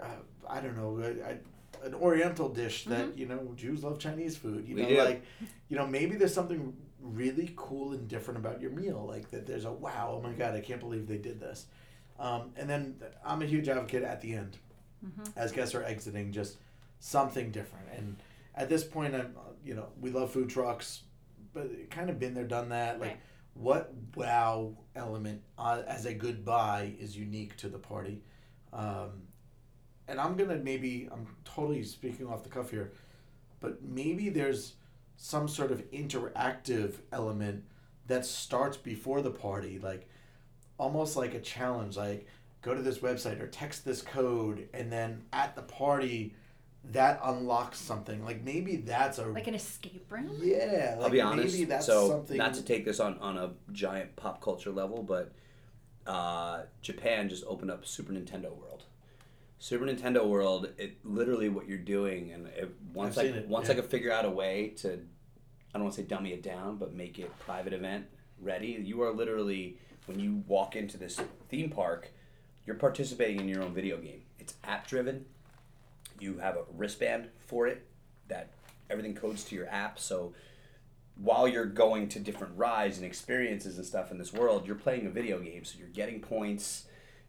uh, 0.02 0.06
I 0.50 0.60
don't 0.60 0.78
know, 0.78 1.00
uh, 1.02 1.28
I, 1.30 1.38
an 1.86 1.94
Oriental 1.96 2.48
dish 2.50 2.86
that 2.86 3.18
you 3.18 3.26
know 3.26 3.52
Jews 3.58 3.84
love 3.84 4.00
Chinese 4.00 4.38
food. 4.38 4.68
You 4.68 4.76
We 4.76 4.84
know, 4.84 4.90
do. 4.90 5.04
like, 5.04 5.24
you 5.68 5.78
know, 5.78 5.86
maybe 5.86 6.16
there's 6.16 6.34
something 6.34 6.74
really 7.02 7.52
cool 7.58 7.92
and 7.92 8.08
different 8.08 8.40
about 8.40 8.62
your 8.62 8.72
meal, 8.72 9.06
like 9.06 9.30
that. 9.32 9.46
There's 9.46 9.66
a 9.66 9.72
wow, 9.72 10.16
oh 10.18 10.22
my 10.22 10.32
god, 10.34 10.56
I 10.56 10.62
can't 10.62 10.80
believe 10.80 11.08
they 11.08 11.18
did 11.18 11.40
this. 11.42 11.66
Um, 12.20 12.52
and 12.56 12.70
then 12.70 12.96
I'm 13.26 13.42
a 13.42 13.46
huge 13.46 13.68
advocate 13.68 14.04
at 14.04 14.22
the 14.22 14.34
end, 14.34 14.58
as 15.36 15.52
guests 15.52 15.76
are 15.76 15.84
exiting, 15.84 16.32
just 16.32 16.58
something 17.00 17.52
different. 17.52 17.88
And 17.98 18.16
at 18.56 18.70
this 18.70 18.84
point, 18.86 19.14
I'm, 19.16 19.36
uh, 19.38 19.52
you 19.66 19.74
know, 19.74 19.88
we 20.00 20.10
love 20.12 20.32
food 20.32 20.50
trucks, 20.50 21.02
but 21.54 21.90
kind 21.90 22.10
of 22.10 22.18
been 22.20 22.34
there, 22.34 22.46
done 22.46 22.70
that. 22.70 23.00
Like, 23.02 23.10
Right. 23.10 23.20
What 23.54 23.94
wow 24.16 24.76
element 24.96 25.42
uh, 25.58 25.84
as 25.88 26.06
a 26.06 26.14
goodbye 26.14 26.94
is 27.00 27.16
unique 27.16 27.56
to 27.58 27.70
the 27.70 27.78
party? 27.78 28.22
Um, 28.72 29.28
and 30.08 30.20
I'm 30.20 30.36
gonna 30.36 30.58
maybe 30.58 31.08
I'm 31.12 31.28
totally 31.46 31.84
speaking 31.84 32.28
off 32.28 32.44
the 32.44 32.50
cuff 32.50 32.72
here, 32.72 32.94
but 33.60 33.84
maybe 33.84 34.30
there's 34.30 34.74
some 35.18 35.48
sort 35.48 35.72
of 35.72 35.90
interactive 35.92 36.96
element 37.12 37.64
that 38.08 38.26
starts 38.26 38.78
before 38.78 39.22
the 39.22 39.32
party, 39.32 39.80
like 39.80 40.10
almost 40.78 41.16
like 41.16 41.34
a 41.34 41.40
challenge, 41.40 41.96
like 41.96 42.28
go 42.62 42.74
to 42.74 42.82
this 42.82 43.00
website 43.00 43.40
or 43.40 43.48
text 43.48 43.86
this 43.86 44.02
code, 44.02 44.68
and 44.74 44.92
then 44.92 45.24
at 45.32 45.56
the 45.56 45.62
party, 45.62 46.36
that 46.92 47.20
unlocks 47.24 47.80
something. 47.80 48.24
Like 48.26 48.44
maybe 48.44 48.78
that's 48.78 49.18
a 49.18 49.26
like 49.26 49.48
an 49.48 49.56
escape 49.56 50.06
room. 50.10 50.32
yeah. 50.42 50.96
Like 50.98 51.06
I'll 51.06 51.10
be 51.10 51.22
honest. 51.22 51.54
Maybe 51.54 51.66
that's 51.66 51.86
so 51.86 52.10
something. 52.10 52.38
not 52.38 52.54
to 52.56 52.64
take 52.64 52.86
this 52.86 53.00
on 53.00 53.18
on 53.20 53.38
a 53.38 53.52
giant 53.72 54.16
pop 54.16 54.42
culture 54.42 54.72
level, 54.72 55.04
but 55.04 55.32
uh, 56.06 56.64
Japan 56.82 57.30
just 57.30 57.44
opened 57.48 57.72
up 57.72 57.86
Super 57.86 58.14
Nintendo 58.14 58.56
World. 58.56 58.84
Super 59.60 59.86
Nintendo 59.86 60.28
World, 60.28 60.68
it 60.78 60.98
literally 61.06 61.48
what 61.48 61.70
you're 61.70 61.78
doing, 61.78 62.34
and 62.34 62.48
it, 62.48 62.76
once 62.94 63.18
I've 63.18 63.24
I 63.24 63.28
seen 63.30 63.38
it, 63.38 63.48
once 63.48 63.68
yeah. 63.68 63.72
I 63.72 63.76
could 63.76 63.86
figure 63.86 64.12
out 64.12 64.26
a 64.26 64.30
way 64.30 64.74
to, 64.80 64.90
I 64.90 64.98
don't 65.76 65.84
want 65.84 65.96
to 65.96 66.02
say 66.02 66.06
dummy 66.06 66.34
it 66.34 66.44
down, 66.44 66.76
but 66.76 66.94
make 66.94 67.18
it 67.18 67.32
private 67.40 67.72
event 67.72 68.06
ready. 68.42 68.78
You 68.84 69.02
are 69.04 69.14
literally 69.14 69.78
when 70.06 70.20
you 70.20 70.44
walk 70.48 70.76
into 70.76 70.98
this 70.98 71.20
theme 71.48 71.70
park, 71.70 72.12
you're 72.66 72.76
participating 72.76 73.40
in 73.40 73.48
your 73.48 73.64
own 73.64 73.74
video 73.74 73.98
game. 73.98 74.24
It's 74.38 74.56
app 74.66 74.86
driven. 74.86 75.26
You 76.24 76.38
have 76.40 76.56
a 76.56 76.64
wristband 76.74 77.28
for 77.46 77.68
it 77.68 77.86
that 78.30 78.52
everything 78.90 79.14
codes 79.14 79.44
to 79.46 79.56
your 79.56 79.68
app. 79.68 80.00
So 80.00 80.34
while 81.16 81.48
you're 81.48 81.66
going 81.66 82.08
to 82.10 82.20
different 82.20 82.58
rides 82.58 82.98
and 82.98 83.06
experiences 83.06 83.78
and 83.78 83.86
stuff 83.86 84.10
in 84.12 84.18
this 84.18 84.32
world, 84.34 84.66
you're 84.66 84.76
playing 84.76 85.06
a 85.06 85.10
video 85.10 85.40
game. 85.40 85.64
So 85.66 85.78
you're 85.78 85.90
getting 85.90 86.20
points. 86.22 86.86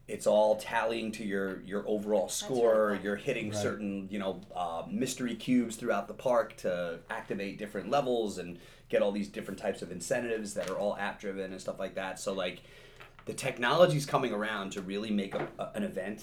It's 0.07 0.27
all 0.27 0.57
tallying 0.57 1.13
to 1.13 1.25
your 1.25 1.61
your 1.63 1.83
overall 1.89 2.29
score. 2.29 2.91
really. 2.93 3.03
You're 3.03 3.17
hitting 3.17 3.51
Right. 3.51 3.57
certain 3.59 4.07
you 4.11 4.19
know 4.19 4.41
uh, 4.55 4.85
mystery 4.91 5.35
cubes 5.35 5.77
throughout 5.77 6.09
the 6.09 6.15
park 6.15 6.57
to 6.59 7.01
activate 7.11 7.59
different 7.59 7.91
levels 7.91 8.39
and 8.39 8.59
get 8.91 9.03
all 9.03 9.13
these 9.13 9.29
different 9.29 9.59
types 9.59 9.83
of 9.83 9.91
incentives 9.91 10.55
that 10.55 10.71
are 10.71 10.77
all 10.79 10.97
app 10.97 11.19
driven 11.21 11.51
and 11.53 11.61
stuff 11.61 11.79
like 11.79 11.95
that. 11.97 12.21
So 12.21 12.33
like 12.33 12.61
the 13.25 13.33
technology's 13.35 14.05
coming 14.07 14.33
around 14.33 14.71
to 14.73 14.83
really 14.83 15.11
make 15.11 15.35
a, 15.35 15.49
a- 15.59 15.71
an 15.75 15.83
event 15.83 16.23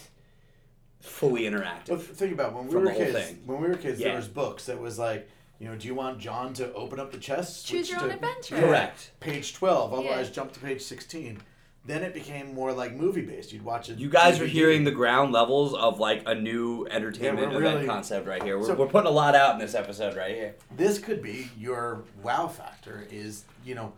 fully 1.02 1.42
interactive. 1.44 1.90
Well, 1.90 2.00
think 2.00 2.34
about 2.34 2.54
when 2.54 2.68
we 2.68 2.76
were 2.76 2.92
kids. 2.94 3.14
thing. 3.18 3.42
When 3.46 3.62
we 3.62 3.68
were 3.68 3.76
kids, 3.76 4.00
Yeah. 4.00 4.10
there 4.10 4.18
was 4.18 4.28
books 4.28 4.66
that 4.66 4.80
was 4.80 4.98
like, 5.00 5.28
you 5.60 5.68
know, 5.68 5.76
do 5.76 5.88
you 5.88 5.94
want 5.96 6.20
John 6.20 6.54
to 6.56 6.74
open 6.74 7.00
up 7.00 7.12
the 7.12 7.18
chest? 7.20 7.68
Choose 7.68 7.88
Switch 7.88 7.92
your 7.92 8.02
own 8.02 8.10
to- 8.10 8.16
adventure. 8.16 8.56
Yeah, 8.56 8.62
Correct. 8.62 9.12
Page 9.20 9.54
twelve. 9.54 9.94
Otherwise, 9.94 10.28
Yeah. 10.28 10.34
jump 10.34 10.54
to 10.54 10.60
page 10.60 10.82
sixteen. 10.82 11.40
Then 11.84 12.04
it 12.04 12.14
became 12.14 12.54
more 12.54 12.74
like 12.74 12.94
movie 12.96 13.24
based. 13.24 13.52
You'd 13.52 13.64
watch 13.66 13.90
it. 13.90 13.98
You 13.98 14.08
guys 14.10 14.40
are 14.40 14.46
hearing 14.46 14.84
the 14.84 14.92
ground 14.92 15.32
levels 15.34 15.74
of 15.74 16.00
like 16.00 16.22
a 16.28 16.36
new 16.36 16.86
entertainment 16.92 17.52
Yeah, 17.52 17.58
event 17.58 17.76
really- 17.76 17.88
concept 17.88 18.28
right 18.28 18.42
here. 18.44 18.60
We're, 18.60 18.68
So- 18.68 18.76
we're 18.76 18.86
putting 18.88 19.08
a 19.08 19.12
lot 19.12 19.34
out 19.36 19.54
in 19.56 19.60
this 19.60 19.74
episode 19.74 20.16
right 20.16 20.36
here. 20.36 20.56
This 20.76 21.00
could 21.00 21.24
be 21.24 21.50
your 21.58 22.04
wow 22.22 22.48
factor. 22.48 23.08
Is 23.12 23.46
you 23.66 23.74
know, 23.76 23.94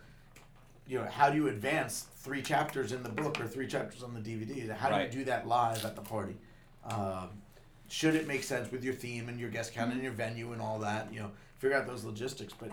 you 0.87 0.97
know, 0.99 1.05
how 1.05 1.29
do 1.29 1.35
you 1.37 1.47
advance 1.49 2.07
three 2.17 2.41
chapters 2.41 2.91
in 2.93 3.03
the 3.03 3.09
book 3.09 3.39
or 3.39 3.47
three 3.47 3.67
chapters 3.67 4.01
on 4.03 4.13
the 4.13 4.21
DVD? 4.21 4.69
How 4.69 4.87
do 4.89 4.95
Right. 4.95 5.11
you 5.11 5.19
do 5.19 5.25
that 5.25 5.45
live 5.47 5.85
at 5.85 5.95
the 5.95 6.01
party? 6.01 6.37
Um, 6.85 7.29
should 7.87 8.15
it 8.15 8.27
make 8.27 8.43
sense 8.43 8.71
with 8.71 8.83
your 8.83 8.93
theme 8.93 9.29
and 9.29 9.39
your 9.39 9.49
guest 9.49 9.73
count 9.73 9.93
and 9.93 10.01
your 10.01 10.11
venue 10.11 10.51
and 10.51 10.61
all 10.61 10.79
that? 10.79 11.13
You 11.13 11.21
know, 11.21 11.31
figure 11.59 11.77
out 11.77 11.87
those 11.87 12.03
logistics. 12.03 12.53
But 12.53 12.71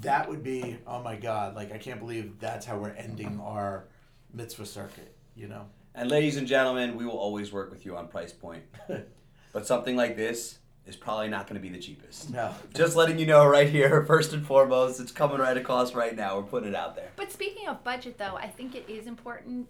that 0.00 0.28
would 0.28 0.42
be, 0.42 0.78
oh 0.86 1.02
my 1.02 1.16
God, 1.16 1.54
like 1.56 1.72
I 1.72 1.78
can't 1.78 1.98
believe 1.98 2.38
that's 2.38 2.66
how 2.66 2.76
we're 2.76 2.90
ending 2.90 3.40
our 3.42 3.84
mitzvah 4.32 4.66
circuit. 4.66 5.14
You 5.34 5.48
know. 5.48 5.66
And 5.94 6.10
ladies 6.10 6.36
and 6.36 6.46
gentlemen, 6.46 6.96
we 6.96 7.04
will 7.04 7.18
always 7.18 7.52
work 7.52 7.70
with 7.70 7.84
you 7.84 7.96
on 7.96 8.08
price 8.08 8.32
point. 8.32 8.62
but 9.52 9.66
something 9.66 9.96
like 9.96 10.16
this 10.16 10.58
is 10.86 10.96
probably 10.96 11.28
not 11.28 11.46
going 11.46 11.60
to 11.60 11.60
be 11.60 11.68
the 11.68 11.82
cheapest. 11.82 12.30
No. 12.30 12.54
Just 12.74 12.96
letting 12.96 13.18
you 13.18 13.26
know 13.26 13.44
right 13.46 13.68
here, 13.68 14.04
first 14.06 14.32
and 14.32 14.46
foremost, 14.46 15.00
it's 15.00 15.12
coming 15.12 15.38
right 15.38 15.56
across 15.56 15.94
right 15.94 16.14
now. 16.14 16.36
We're 16.36 16.44
putting 16.44 16.68
it 16.68 16.74
out 16.74 16.96
there. 16.96 17.08
But 17.16 17.32
speaking 17.32 17.68
of 17.68 17.82
budget, 17.82 18.18
though, 18.18 18.36
I 18.36 18.48
think 18.48 18.74
it 18.74 18.84
is 18.88 19.06
important 19.06 19.68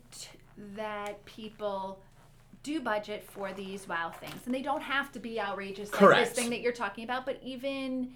that 0.77 1.25
people 1.25 2.01
do 2.63 2.81
budget 2.81 3.25
for 3.25 3.53
these 3.53 3.89
wow 3.89 4.11
things, 4.11 4.47
and 4.47 4.55
they 4.55 4.63
don't 4.63 4.83
have 4.83 5.11
to 5.13 5.19
be 5.19 5.41
outrageous 5.41 5.91
like 5.93 6.01
Correct. 6.01 6.29
this 6.29 6.39
thing 6.39 6.51
that 6.51 6.61
you're 6.61 6.73
talking 6.73 7.05
about. 7.05 7.25
But 7.25 7.41
even 7.43 8.13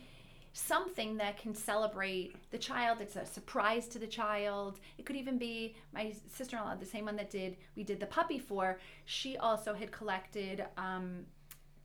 something 0.52 1.16
that 1.16 1.38
can 1.38 1.54
celebrate 1.54 2.36
the 2.50 2.58
child, 2.58 2.98
it's 3.00 3.16
a 3.16 3.24
surprise 3.24 3.88
to 3.88 3.98
the 3.98 4.06
child. 4.06 4.80
It 4.98 5.06
could 5.06 5.16
even 5.16 5.38
be 5.38 5.76
my 5.92 6.14
sister-in-law, 6.32 6.76
the 6.76 6.86
same 6.86 7.06
one 7.06 7.16
that 7.16 7.30
did 7.30 7.56
we 7.76 7.84
did 7.84 8.00
the 8.00 8.06
puppy 8.06 8.38
for. 8.38 8.78
She 9.04 9.36
also 9.36 9.74
had 9.74 9.90
collected. 9.90 10.64
Um, 10.76 11.26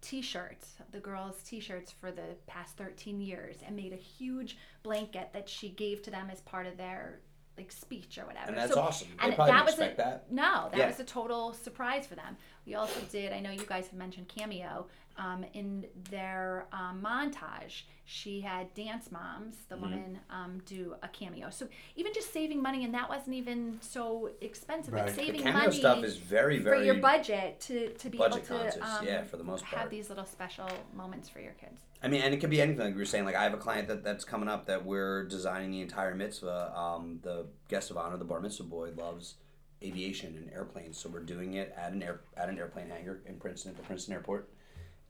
t-shirts 0.02 0.76
the 0.91 1.00
girls 1.02 1.43
t-shirts 1.43 1.91
for 1.91 2.10
the 2.10 2.38
past 2.48 2.78
13 2.78 3.19
years 3.19 3.58
and 3.67 3.76
made 3.76 3.91
a 3.91 3.98
huge 3.98 4.58
blanket 4.82 5.28
that 5.34 5.50
she 5.50 5.67
gave 5.72 6.02
to 6.02 6.10
them 6.10 6.30
as 6.32 6.39
part 6.39 6.65
of 6.65 6.78
their 6.78 7.19
like 7.60 7.72
speech 7.72 8.17
or 8.17 8.26
whatever 8.26 8.48
And 8.50 8.58
that's 8.58 8.74
So- 8.74 8.82
awesome. 8.82 9.10
They 9.19 9.26
and 9.26 9.38
that 9.38 9.65
was 9.65 9.76
a, 9.76 9.93
that. 9.98 10.32
no 10.32 10.69
that 10.72 10.78
Yeah. 10.78 10.88
was 10.88 11.00
a 11.00 11.04
total 11.04 11.54
surprise 11.54 12.08
for 12.08 12.15
them 12.15 12.38
we 12.65 12.76
also 12.76 13.00
did 13.12 13.34
i 13.34 13.39
know 13.39 13.52
you 13.52 13.65
guys 13.65 13.86
have 13.88 14.00
mentioned 14.06 14.28
cameo 14.30 14.88
um, 15.20 15.46
in 15.54 15.86
their 16.10 16.66
um, 16.74 17.02
montage 17.06 17.84
she 18.06 18.42
had 18.42 18.74
dance 18.74 19.12
moms 19.12 19.56
the 19.70 19.76
Mm-hmm. 19.76 19.84
woman 19.84 20.20
um, 20.32 20.62
do 20.66 20.96
a 21.04 21.08
cameo 21.10 21.50
so 21.52 21.68
even 21.96 22.12
just 22.14 22.34
saving 22.34 22.62
money 22.62 22.84
and 22.86 22.94
that 22.94 23.08
wasn't 23.10 23.36
even 23.36 23.78
so 23.82 24.32
expensive 24.42 24.94
Right. 24.94 25.06
like 25.06 25.16
The 25.16 25.22
saving 25.26 25.42
Cameo 25.44 25.60
money 25.66 25.78
stuff 25.78 26.04
is 26.04 26.18
very, 26.18 26.58
very 26.60 26.78
for 26.80 26.84
your 26.84 26.96
budget 26.96 27.60
to, 27.62 27.90
to 27.94 28.10
be 28.10 28.18
able 28.18 28.38
to 28.38 28.40
conscious, 28.42 28.82
um, 28.82 29.06
yeah, 29.06 29.24
for 29.24 29.38
the 29.38 29.44
most 29.44 29.64
part. 29.66 29.82
have 29.82 29.90
these 29.92 30.10
little 30.10 30.26
special 30.26 30.68
moments 30.96 31.30
for 31.30 31.40
your 31.40 31.54
kids 31.54 31.80
I 32.02 32.08
mean, 32.08 32.22
and 32.22 32.34
it 32.34 32.38
could 32.40 32.50
be 32.50 32.62
anything. 32.62 32.80
Like 32.86 32.94
we 32.96 33.02
were 33.02 33.06
saying, 33.06 33.26
like 33.26 33.36
I 33.36 33.44
have 33.44 33.54
a 33.54 33.58
client 33.58 33.90
that, 33.90 34.06
that's 34.06 34.24
coming 34.24 34.48
up 34.48 34.66
that 34.68 34.86
we're 34.86 35.26
designing 35.26 35.70
the 35.72 35.82
entire 35.82 36.16
mitzvah. 36.16 36.72
Um, 36.74 37.20
the 37.24 37.48
guest 37.68 37.92
of 37.92 37.98
honor, 37.98 38.16
the 38.16 38.24
bar 38.24 38.40
mitzvah 38.40 38.64
boy, 38.64 38.92
loves 38.98 39.36
aviation 39.84 40.36
and 40.38 40.50
airplanes, 40.54 40.98
so 40.98 41.10
we're 41.10 41.20
doing 41.20 41.56
it 41.56 41.74
at 41.78 41.92
an 41.92 42.02
air 42.02 42.22
at 42.38 42.48
an 42.50 42.58
airplane 42.58 42.90
hangar 42.90 43.20
in 43.26 43.36
Princeton 43.36 43.72
at 43.72 43.78
the 43.78 43.84
Princeton 43.84 44.14
Airport, 44.14 44.50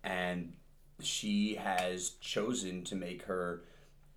and 0.03 0.53
she 1.01 1.55
has 1.55 2.12
chosen 2.21 2.83
to 2.85 2.95
make 2.95 3.23
her 3.23 3.63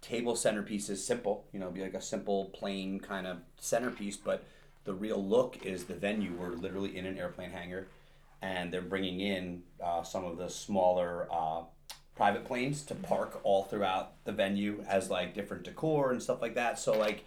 table 0.00 0.34
centerpieces 0.34 0.98
simple. 0.98 1.46
You 1.52 1.60
know, 1.60 1.70
be 1.70 1.82
like 1.82 1.94
a 1.94 2.02
simple, 2.02 2.46
plain 2.46 3.00
kind 3.00 3.26
of 3.26 3.38
centerpiece, 3.58 4.16
but 4.16 4.44
the 4.84 4.94
real 4.94 5.24
look 5.24 5.64
is 5.64 5.84
the 5.84 5.94
venue. 5.94 6.32
We're 6.32 6.50
literally 6.50 6.96
in 6.96 7.06
an 7.06 7.18
airplane 7.18 7.50
hangar, 7.50 7.86
and 8.40 8.72
they're 8.72 8.82
bringing 8.82 9.20
in 9.20 9.62
uh, 9.82 10.02
some 10.02 10.24
of 10.24 10.38
the 10.38 10.48
smaller 10.48 11.28
uh, 11.32 11.62
private 12.14 12.44
planes 12.44 12.82
to 12.84 12.94
park 12.94 13.40
all 13.42 13.64
throughout 13.64 14.24
the 14.24 14.32
venue 14.32 14.84
as 14.88 15.08
like 15.08 15.34
different 15.34 15.62
decor 15.64 16.12
and 16.12 16.22
stuff 16.22 16.42
like 16.42 16.54
that. 16.54 16.78
So 16.78 16.98
like, 16.98 17.24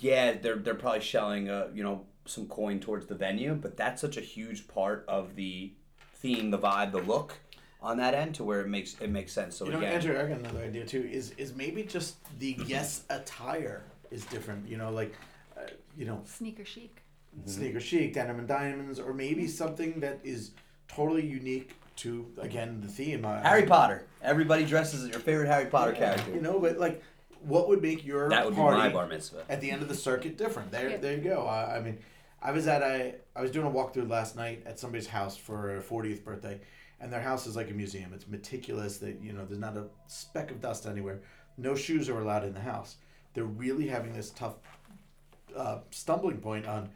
yeah, 0.00 0.32
they're 0.32 0.56
they're 0.56 0.74
probably 0.74 1.00
shelling 1.00 1.50
uh 1.50 1.68
you 1.74 1.82
know 1.82 2.06
some 2.24 2.46
coin 2.46 2.80
towards 2.80 3.06
the 3.06 3.14
venue, 3.14 3.54
but 3.54 3.76
that's 3.76 4.00
such 4.00 4.16
a 4.16 4.20
huge 4.20 4.68
part 4.68 5.04
of 5.08 5.34
the 5.34 5.72
theme, 6.14 6.50
the 6.50 6.58
vibe, 6.58 6.92
the 6.92 7.02
look 7.02 7.34
on 7.82 7.96
that 7.98 8.14
end 8.14 8.34
to 8.36 8.44
where 8.44 8.60
it 8.60 8.68
makes 8.68 8.96
it 9.00 9.10
makes 9.10 9.32
sense. 9.32 9.56
So 9.56 9.66
You 9.66 9.72
know, 9.72 9.78
again, 9.78 9.94
Andrea, 9.94 10.24
I 10.24 10.28
got 10.28 10.38
another 10.38 10.60
idea 10.60 10.84
too. 10.86 11.08
Is 11.10 11.32
is 11.36 11.54
maybe 11.54 11.82
just 11.82 12.16
the 12.38 12.54
guest 12.54 13.04
attire 13.10 13.82
is 14.10 14.24
different. 14.26 14.68
You 14.68 14.76
know, 14.78 14.90
like, 14.90 15.14
uh, 15.56 15.62
you 15.96 16.06
know, 16.06 16.22
sneaker 16.24 16.64
chic 16.64 17.02
sneaker 17.46 17.80
chic, 17.80 18.12
denim 18.14 18.38
and 18.38 18.48
diamonds, 18.48 18.98
or 19.00 19.12
maybe 19.14 19.46
something 19.46 20.00
that 20.00 20.20
is 20.22 20.50
totally 20.88 21.24
unique 21.26 21.74
to 21.96 22.26
again 22.38 22.80
the 22.80 22.88
theme. 22.88 23.24
Uh, 23.24 23.40
Harry 23.42 23.64
Potter. 23.64 24.06
Everybody 24.22 24.64
dresses 24.64 25.04
as 25.04 25.10
your 25.10 25.20
favorite 25.20 25.48
Harry 25.48 25.66
Potter 25.66 25.92
character. 25.92 26.30
You 26.32 26.40
know, 26.40 26.58
but 26.58 26.78
like, 26.78 27.02
what 27.42 27.68
would 27.68 27.82
make 27.82 28.04
your 28.04 28.28
that 28.28 28.44
would 28.44 28.54
be 28.54 28.60
party 28.60 28.78
my 28.78 28.88
bar 28.90 29.06
mitzvah. 29.06 29.44
at 29.48 29.60
the 29.60 29.70
end 29.70 29.82
of 29.82 29.88
the 29.88 29.94
circuit 29.94 30.36
different? 30.36 30.70
There, 30.70 30.90
Yeah. 30.90 30.96
there 30.98 31.16
you 31.16 31.22
go. 31.22 31.46
I, 31.46 31.76
I 31.76 31.80
mean, 31.80 31.98
I 32.40 32.52
was 32.52 32.66
at 32.66 32.82
a, 32.82 33.14
I 33.36 33.42
was 33.42 33.50
doing 33.50 33.66
a 33.66 33.70
walkthrough 33.70 34.08
last 34.08 34.36
night 34.36 34.62
at 34.66 34.78
somebody's 34.78 35.06
house 35.06 35.36
for 35.36 35.76
a 35.76 35.82
40th 35.82 36.24
birthday, 36.24 36.60
and 37.02 37.12
their 37.12 37.20
house 37.20 37.46
is 37.46 37.56
like 37.56 37.70
a 37.70 37.74
museum. 37.74 38.12
It's 38.14 38.28
meticulous. 38.28 38.98
That 38.98 39.20
you 39.20 39.32
know, 39.32 39.44
there's 39.44 39.60
not 39.60 39.76
a 39.76 39.86
speck 40.06 40.50
of 40.50 40.60
dust 40.60 40.86
anywhere. 40.86 41.20
No 41.58 41.74
shoes 41.74 42.08
are 42.08 42.20
allowed 42.20 42.44
in 42.44 42.54
the 42.54 42.60
house. 42.60 42.96
They're 43.34 43.44
really 43.44 43.88
having 43.88 44.12
this 44.14 44.30
tough 44.30 44.54
uh, 45.54 45.78
stumbling 45.90 46.38
point 46.38 46.66
on 46.66 46.88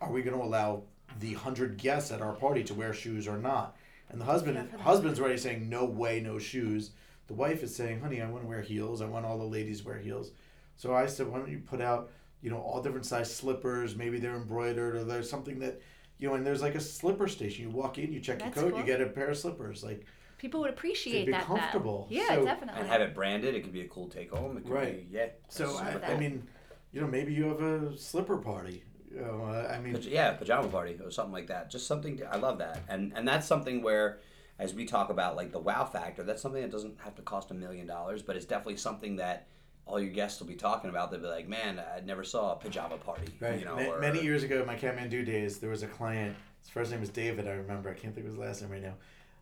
are 0.00 0.12
we 0.12 0.22
going 0.22 0.36
to 0.36 0.42
allow 0.42 0.82
the 1.18 1.34
hundred 1.34 1.76
guests 1.76 2.12
at 2.12 2.22
our 2.22 2.32
party 2.32 2.62
to 2.64 2.74
wear 2.74 2.92
shoes 2.92 3.26
or 3.26 3.38
not? 3.38 3.76
And 4.10 4.20
the 4.20 4.24
husband 4.24 4.56
Yeah, 4.56 4.78
husband's 4.78 5.20
already 5.20 5.38
saying 5.38 5.68
no 5.68 5.84
way, 5.84 6.20
no 6.20 6.38
shoes. 6.38 6.90
The 7.26 7.34
wife 7.34 7.62
is 7.62 7.74
saying, 7.74 8.00
honey, 8.00 8.20
I 8.20 8.28
want 8.28 8.42
to 8.42 8.48
wear 8.48 8.60
heels. 8.60 9.00
I 9.00 9.06
want 9.06 9.24
all 9.24 9.38
the 9.38 9.44
ladies 9.44 9.80
to 9.80 9.86
wear 9.86 9.98
heels. 9.98 10.32
So 10.76 10.94
I 10.94 11.06
said, 11.06 11.28
why 11.28 11.38
don't 11.38 11.50
you 11.50 11.58
put 11.58 11.80
out, 11.80 12.10
you 12.42 12.50
know, 12.50 12.58
all 12.58 12.82
different 12.82 13.06
size 13.06 13.32
slippers? 13.34 13.94
Maybe 13.94 14.18
they're 14.18 14.36
embroidered 14.36 14.96
or 14.96 15.04
there's 15.04 15.30
something 15.30 15.58
that, 15.60 15.80
you 16.20 16.28
know, 16.28 16.34
and 16.34 16.46
there's 16.46 16.62
like 16.62 16.74
a 16.74 16.80
slipper 16.80 17.26
station. 17.26 17.64
You 17.64 17.70
walk 17.70 17.98
in, 17.98 18.12
you 18.12 18.20
check 18.20 18.38
That's 18.38 18.54
your 18.56 18.64
coat, 18.66 18.70
cool. 18.72 18.80
you 18.80 18.86
get 18.86 19.00
a 19.00 19.06
pair 19.06 19.30
of 19.30 19.38
slippers. 19.38 19.82
Like, 19.82 20.04
people 20.38 20.60
would 20.60 20.70
appreciate 20.70 21.26
be 21.26 21.32
that 21.32 21.48
though. 21.48 21.56
comfortable. 21.56 22.06
yeah 22.10 22.28
So- 22.28 22.44
definitely 22.44 22.80
and 22.80 22.88
have 22.88 23.00
it 23.00 23.14
branded. 23.14 23.54
It 23.54 23.62
could 23.62 23.72
be 23.72 23.80
a 23.80 23.88
cool 23.88 24.08
take 24.08 24.30
home. 24.30 24.56
It 24.58 24.64
could 24.64 24.72
Right. 24.72 25.10
be 25.10 25.16
yeah. 25.16 25.26
so 25.48 25.76
I, 25.78 25.92
super 25.94 26.04
I 26.06 26.16
mean, 26.16 26.46
you 26.92 27.00
know, 27.00 27.06
maybe 27.06 27.32
you 27.32 27.44
have 27.44 27.60
a 27.60 27.96
slipper 27.96 28.36
party. 28.36 28.84
You 29.12 29.22
know, 29.22 29.42
uh, 29.44 29.72
I 29.74 29.80
mean, 29.80 29.94
Paj- 29.94 30.08
yeah, 30.10 30.32
pajama 30.34 30.68
party 30.68 30.96
or 31.02 31.10
something 31.10 31.32
like 31.32 31.48
that. 31.48 31.68
Just 31.70 31.86
something. 31.88 32.18
To, 32.18 32.32
I 32.32 32.36
love 32.36 32.58
that, 32.58 32.78
and 32.88 33.12
and 33.16 33.26
that's 33.26 33.44
something 33.46 33.82
where, 33.82 34.20
as 34.58 34.72
we 34.72 34.84
talk 34.84 35.10
about 35.10 35.34
like 35.34 35.50
the 35.50 35.58
wow 35.58 35.84
factor, 35.84 36.22
that's 36.22 36.40
something 36.40 36.62
that 36.62 36.70
doesn't 36.70 37.00
have 37.00 37.16
to 37.16 37.22
cost 37.22 37.50
a 37.50 37.54
million 37.54 37.88
dollars, 37.88 38.22
but 38.22 38.36
it's 38.36 38.44
definitely 38.46 38.76
something 38.76 39.16
that 39.16 39.48
all 39.90 40.00
your 40.00 40.10
guests 40.12 40.38
will 40.40 40.46
be 40.46 40.54
talking 40.54 40.88
about. 40.88 41.10
They'll 41.10 41.20
be 41.20 41.26
like, 41.26 41.48
"Man, 41.48 41.80
I 41.80 42.00
never 42.00 42.22
saw 42.22 42.52
a 42.52 42.56
pajama 42.56 42.96
party." 42.98 43.32
Right. 43.40 43.58
You 43.58 43.64
know, 43.64 43.76
Ma- 43.76 43.82
or- 43.94 44.00
Many 44.00 44.22
years 44.22 44.42
ago, 44.44 44.60
in 44.60 44.66
my 44.66 44.76
Kathmandu 44.76 45.26
days, 45.26 45.58
there 45.58 45.70
was 45.70 45.82
a 45.82 45.88
client. 45.88 46.36
His 46.60 46.70
first 46.70 46.90
name 46.90 47.00
was 47.00 47.08
David. 47.08 47.48
I 47.48 47.52
remember. 47.52 47.90
I 47.90 47.94
can't 47.94 48.14
think 48.14 48.26
of 48.26 48.32
his 48.32 48.38
last 48.38 48.62
name 48.62 48.70
right 48.70 48.82
now. 48.82 48.94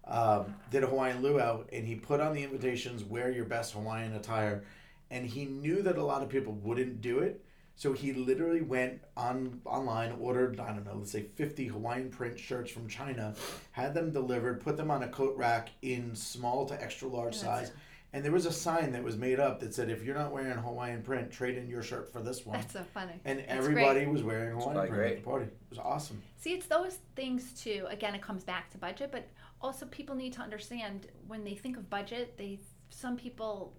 Um, 0.06 0.54
did 0.70 0.82
a 0.84 0.86
Hawaiian 0.86 1.22
luau, 1.22 1.64
and 1.70 1.86
he 1.86 1.94
put 1.94 2.20
on 2.20 2.32
the 2.32 2.42
invitations, 2.42 3.04
"Wear 3.04 3.30
your 3.30 3.44
best 3.44 3.74
Hawaiian 3.74 4.14
attire," 4.14 4.64
and 5.10 5.26
he 5.26 5.44
knew 5.44 5.82
that 5.82 5.98
a 5.98 6.02
lot 6.04 6.22
of 6.22 6.30
people 6.30 6.54
wouldn't 6.54 7.02
do 7.02 7.18
it. 7.18 7.44
So 7.76 7.92
he 7.92 8.12
literally 8.12 8.62
went 8.62 9.02
on 9.16 9.60
online, 9.64 10.16
ordered 10.18 10.58
I 10.58 10.68
don't 10.72 10.84
know, 10.84 10.94
let's 10.96 11.12
say 11.12 11.22
fifty 11.36 11.66
Hawaiian 11.66 12.08
print 12.10 12.38
shirts 12.38 12.70
from 12.72 12.88
China, 12.88 13.34
had 13.72 13.92
them 13.94 14.10
delivered, 14.10 14.60
put 14.62 14.76
them 14.76 14.90
on 14.90 15.02
a 15.04 15.08
coat 15.08 15.36
rack 15.36 15.68
in 15.82 16.16
small 16.16 16.64
to 16.66 16.82
extra 16.82 17.06
large 17.06 17.34
size, 17.36 17.70
and 18.12 18.24
there 18.24 18.32
was 18.32 18.46
a 18.46 18.52
sign 18.52 18.92
that 18.92 19.02
was 19.04 19.16
made 19.16 19.38
up 19.38 19.60
that 19.60 19.74
said, 19.74 19.90
"If 19.90 20.02
you're 20.02 20.14
not 20.14 20.32
wearing 20.32 20.56
Hawaiian 20.58 21.02
print, 21.02 21.30
trade 21.30 21.56
in 21.58 21.68
your 21.68 21.82
shirt 21.82 22.10
for 22.12 22.20
this 22.22 22.44
one." 22.46 22.58
that's 22.58 22.72
so 22.72 22.84
funny 22.94 23.20
and 23.24 23.38
That's 23.40 23.50
everybody 23.50 24.00
great. 24.00 24.08
was 24.12 24.22
wearing 24.22 24.50
Hawaiian 24.52 24.72
probably 24.72 24.90
print 24.90 25.10
at 25.12 25.16
the 25.18 25.22
party. 25.24 25.44
It 25.46 25.56
was 25.70 25.78
awesome. 25.78 26.22
See, 26.38 26.52
it's 26.54 26.66
those 26.66 26.98
things 27.16 27.52
too. 27.60 27.86
Again, 27.90 28.14
it 28.14 28.22
comes 28.22 28.44
back 28.44 28.70
to 28.70 28.78
budget, 28.78 29.10
but 29.12 29.28
also 29.60 29.86
people 29.86 30.14
need 30.14 30.32
to 30.34 30.40
understand 30.40 31.08
when 31.26 31.44
they 31.44 31.54
think 31.54 31.76
of 31.76 31.90
budget, 31.90 32.36
they 32.38 32.58
some 32.90 33.16
people 33.16 33.74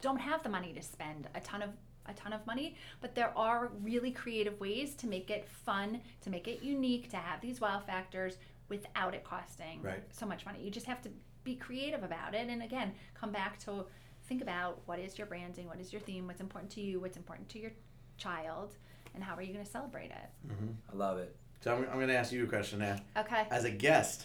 don't 0.00 0.18
have 0.20 0.42
the 0.42 0.48
money 0.48 0.72
to 0.72 0.82
spend 0.82 1.28
a 1.34 1.40
ton 1.40 1.62
of 1.62 1.70
a 2.06 2.12
ton 2.14 2.32
of 2.32 2.44
money, 2.48 2.74
but 3.00 3.14
there 3.14 3.32
are 3.38 3.70
really 3.80 4.10
creative 4.10 4.58
ways 4.58 4.96
to 4.96 5.06
make 5.06 5.30
it 5.30 5.48
fun, 5.48 6.00
to 6.20 6.30
make 6.30 6.48
it 6.48 6.60
unique, 6.60 7.08
to 7.08 7.16
have 7.16 7.40
these 7.40 7.60
wow 7.60 7.78
factors 7.78 8.38
without 8.68 9.14
it 9.14 9.22
costing 9.22 9.80
Right. 9.82 10.02
so 10.12 10.26
much 10.26 10.44
money. 10.44 10.60
You 10.64 10.70
just 10.72 10.86
have 10.86 11.00
to 11.02 11.10
be 11.44 11.56
creative 11.56 12.02
about 12.02 12.34
it 12.34 12.48
and 12.48 12.62
again, 12.62 12.92
come 13.14 13.32
back 13.32 13.58
to 13.60 13.84
think 14.26 14.42
about 14.42 14.80
what 14.86 14.98
is 14.98 15.18
your 15.18 15.26
branding, 15.26 15.66
what 15.66 15.80
is 15.80 15.92
your 15.92 16.00
theme, 16.00 16.26
what's 16.26 16.40
important 16.40 16.70
to 16.72 16.80
you, 16.80 17.00
what's 17.00 17.16
important 17.16 17.48
to 17.50 17.58
your 17.58 17.72
child, 18.16 18.76
and 19.14 19.22
how 19.22 19.34
are 19.34 19.42
you 19.42 19.52
going 19.52 19.64
to 19.64 19.70
celebrate 19.70 20.10
it. 20.10 20.48
Mm-hmm. 20.48 20.68
I 20.92 20.96
love 20.96 21.18
it. 21.18 21.36
So 21.60 21.74
I'm, 21.74 21.84
I'm 21.88 21.94
going 21.96 22.08
to 22.08 22.16
ask 22.16 22.32
you 22.32 22.44
a 22.44 22.46
question 22.46 22.78
now. 22.80 22.96
Okay. 23.16 23.46
As 23.50 23.64
a 23.64 23.70
guest 23.70 24.24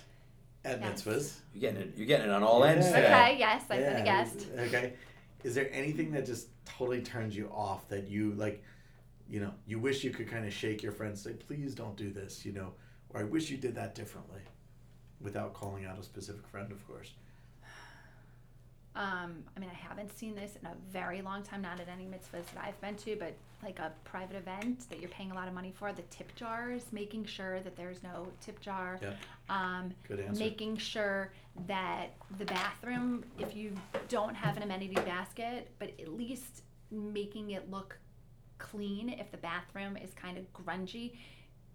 at 0.66 0.82
Yes. 0.82 1.04
mitzvahs, 1.04 1.34
You're 1.54 1.62
getting 1.62 1.82
it. 1.82 1.94
You're 1.98 2.08
getting 2.08 2.28
it 2.28 2.32
on 2.32 2.44
all 2.44 2.64
ends 2.64 2.88
Yeah. 2.88 2.96
today. 2.96 3.08
Okay, 3.08 3.40
yes, 3.40 3.64
I've 3.70 3.80
been 3.80 4.02
a 4.02 4.04
guest. 4.04 4.48
Okay. 4.58 4.94
Is 5.44 5.56
there 5.56 5.70
anything 5.72 6.12
that 6.12 6.26
just 6.26 6.48
totally 6.66 7.02
turns 7.02 7.36
you 7.36 7.50
off 7.54 7.88
that 7.90 8.08
you 8.08 8.34
like, 8.34 8.64
you 9.30 9.40
know, 9.40 9.54
you 9.66 9.80
wish 9.80 10.04
you 10.04 10.12
could 10.12 10.30
kind 10.30 10.46
of 10.46 10.54
shake 10.54 10.82
your 10.82 10.92
friends, 10.92 11.22
say, 11.22 11.34
please 11.34 11.76
don't 11.76 11.96
do 11.96 12.12
this, 12.12 12.46
you 12.46 12.54
know, 12.54 12.74
or 13.10 13.22
I 13.22 13.24
wish 13.24 13.50
you 13.50 13.58
did 13.58 13.76
that 13.76 13.94
differently, 13.94 14.42
without 15.22 15.54
calling 15.54 15.86
out 15.86 16.00
a 16.00 16.04
specific 16.04 16.46
friend, 16.48 16.72
of 16.72 16.86
course. 16.88 17.12
um, 18.96 19.44
I 19.56 19.60
mean, 19.60 19.70
I 19.70 19.74
haven't 19.74 20.18
seen 20.18 20.36
this 20.36 20.58
in 20.60 20.68
a 20.68 20.74
very 20.92 21.22
long 21.22 21.44
time, 21.44 21.62
not 21.62 21.80
at 21.80 21.88
any 21.88 22.06
mitzvahs 22.06 22.46
that 22.54 22.64
I've 22.64 22.80
been 22.82 22.96
to, 22.96 23.16
but 23.16 23.34
like 23.64 23.80
a 23.80 23.92
private 24.04 24.36
event 24.36 24.88
that 24.90 25.00
you're 25.00 25.10
paying 25.10 25.32
a 25.32 25.34
lot 25.36 25.48
of 25.48 25.54
money 25.54 25.74
for, 25.78 25.92
the 25.92 26.04
tip 26.04 26.34
jars, 26.36 26.84
making 26.92 27.26
sure 27.26 27.60
that 27.62 27.76
there's 27.76 28.04
no 28.04 28.28
tip 28.42 28.60
jar. 28.60 29.00
Yeah. 29.02 29.14
Um, 29.50 29.94
Good 30.08 30.20
answer. 30.20 30.40
making 30.40 30.78
sure 30.78 31.32
that 31.68 32.10
the 32.38 32.46
bathroom, 32.46 33.24
if 33.40 33.56
you 33.56 33.74
don't 34.10 34.36
have 34.36 34.58
an 34.58 34.64
amenity 34.64 34.94
basket, 34.94 35.70
but 35.80 35.90
at 36.00 36.10
least 36.10 36.64
making 36.92 37.52
it 37.52 37.70
look 37.70 37.98
clean 38.60 39.10
if 39.10 39.32
the 39.32 39.38
bathroom 39.38 39.98
is 39.98 40.14
kind 40.14 40.38
of 40.38 40.46
grungy, 40.54 41.14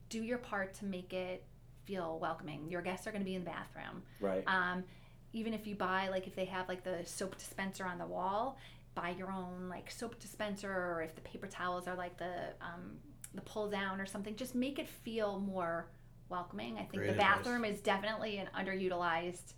do 0.09 0.23
your 0.23 0.39
part 0.39 0.75
to 0.75 0.85
make 0.85 1.13
it 1.13 1.45
feel 1.85 2.19
welcoming. 2.21 2.69
Your 2.69 2.83
guests 2.83 3.07
are 3.07 3.11
going 3.11 3.23
to 3.23 3.27
be 3.29 3.35
in 3.35 3.45
the 3.45 3.51
bathroom. 3.51 4.03
Right. 4.21 4.45
Um, 4.47 4.85
even 5.33 5.55
if 5.55 5.67
you 5.67 5.75
buy 5.75 6.09
like 6.09 6.27
if 6.27 6.35
they 6.35 6.45
have 6.47 6.69
like 6.69 6.85
the 6.85 7.01
soap 7.05 7.37
dispenser 7.39 7.85
on 7.85 7.99
the 7.99 8.07
wall, 8.07 8.59
buy 8.95 9.11
your 9.11 9.33
own 9.33 9.69
like 9.69 9.91
soap 9.91 10.19
dispenser, 10.21 10.71
or 10.71 11.03
if 11.03 11.15
the 11.15 11.23
paper 11.23 11.47
towels 11.47 11.89
are 11.89 11.97
like 11.97 12.17
the 12.19 12.33
um, 12.61 12.99
the 13.35 13.41
pull 13.43 13.71
down 13.71 14.01
or 14.01 14.07
something, 14.07 14.37
just 14.37 14.55
make 14.55 14.79
it 14.79 14.89
feel 14.89 15.39
more 15.41 15.87
welcoming. 16.29 16.75
I 16.75 16.81
think 16.81 16.95
Great 16.95 17.07
the 17.07 17.13
advice. 17.13 17.37
bathroom 17.39 17.65
is 17.65 17.81
definitely 17.81 18.39
an 18.39 18.49
underutilized 18.59 19.55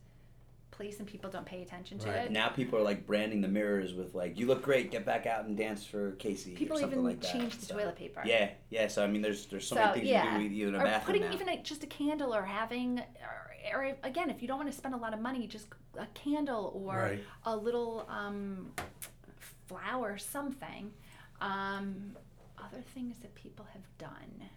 place, 0.74 0.98
and 0.98 1.06
people 1.08 1.30
don't 1.30 1.46
pay 1.46 1.62
attention 1.62 1.98
to 2.00 2.08
Right. 2.08 2.24
it. 2.26 2.30
now 2.32 2.48
people 2.48 2.78
are 2.78 2.82
like 2.82 3.06
branding 3.06 3.40
the 3.40 3.48
mirrors 3.48 3.94
with 3.94 4.14
like, 4.14 4.38
"You 4.38 4.46
look 4.46 4.62
great. 4.62 4.90
Get 4.90 5.04
back 5.06 5.26
out 5.26 5.44
and 5.44 5.56
dance 5.56 5.84
for 5.84 6.12
Casey." 6.12 6.54
People 6.54 6.76
or 6.76 6.80
something 6.80 6.98
even 6.98 7.10
like 7.10 7.20
that. 7.20 7.32
change 7.32 7.56
the 7.58 7.66
So- 7.66 7.76
toilet 7.78 7.96
paper. 7.96 8.22
Yeah, 8.24 8.50
yeah. 8.70 8.88
So 8.88 9.02
I 9.04 9.06
mean, 9.06 9.22
there's 9.22 9.46
there's 9.46 9.66
so, 9.66 9.76
So, 9.76 9.80
many 9.82 9.94
things 10.00 10.08
yeah. 10.08 10.22
you 10.24 10.28
can 10.30 10.38
do 10.38 10.44
with 10.44 10.52
you 10.52 10.68
in 10.68 10.74
a 10.74 10.78
or 10.78 10.82
bathroom 10.84 11.06
putting 11.06 11.22
now. 11.28 11.34
even 11.34 11.46
like 11.46 11.64
just 11.64 11.82
a 11.84 11.86
candle 11.86 12.34
or 12.34 12.42
having 12.44 13.00
or, 13.00 13.74
or 13.74 13.96
again 14.02 14.30
if 14.30 14.42
you 14.42 14.48
don't 14.48 14.58
want 14.58 14.70
to 14.70 14.76
spend 14.76 14.94
a 14.94 14.98
lot 14.98 15.14
of 15.14 15.20
money 15.20 15.46
just 15.46 15.68
a 15.96 16.06
candle 16.14 16.72
or 16.74 16.96
Right. 16.96 17.24
a 17.44 17.56
little 17.56 18.04
um, 18.08 18.72
flower 19.66 20.18
something 20.18 20.92
um, 21.40 22.16
other 22.58 22.80
things 22.94 23.18
that 23.20 23.34
people 23.34 23.64
have 23.72 23.82
done 23.98 24.48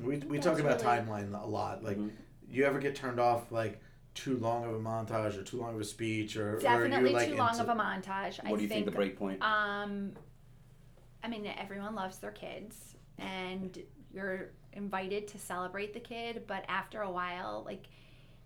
We, 0.00 0.18
we 0.18 0.38
talk 0.38 0.58
about 0.58 0.80
really- 0.82 1.00
timeline 1.00 1.40
a 1.40 1.46
lot. 1.46 1.84
Like, 1.84 1.98
Mhm. 1.98 2.12
you 2.48 2.64
ever 2.64 2.78
get 2.78 2.94
turned 2.96 3.20
off 3.20 3.52
like 3.52 3.80
too 4.14 4.36
long 4.38 4.64
of 4.64 4.74
a 4.74 4.78
montage 4.78 5.38
or 5.38 5.42
too 5.42 5.60
long 5.60 5.74
of 5.74 5.80
a 5.80 5.84
speech 5.84 6.36
or 6.36 6.56
or 6.56 6.60
definitely 6.60 7.10
you're 7.10 7.18
like 7.18 7.28
too 7.30 7.36
long 7.36 7.50
into- 7.50 7.62
of 7.62 7.68
a 7.68 7.74
montage 7.80 8.42
what 8.44 8.52
i 8.52 8.56
do 8.56 8.62
you 8.62 8.68
think, 8.68 8.84
the 8.84 8.90
break 8.90 9.16
point? 9.16 9.42
um 9.42 10.12
i 11.24 11.28
mean 11.28 11.46
everyone 11.58 11.94
loves 11.94 12.18
their 12.18 12.30
kids 12.32 12.94
and 13.18 13.78
you're 14.12 14.50
invited 14.74 15.26
to 15.28 15.38
celebrate 15.38 15.94
the 15.94 16.00
kid 16.00 16.42
but 16.46 16.64
after 16.68 17.02
a 17.02 17.10
while 17.10 17.62
like 17.64 17.86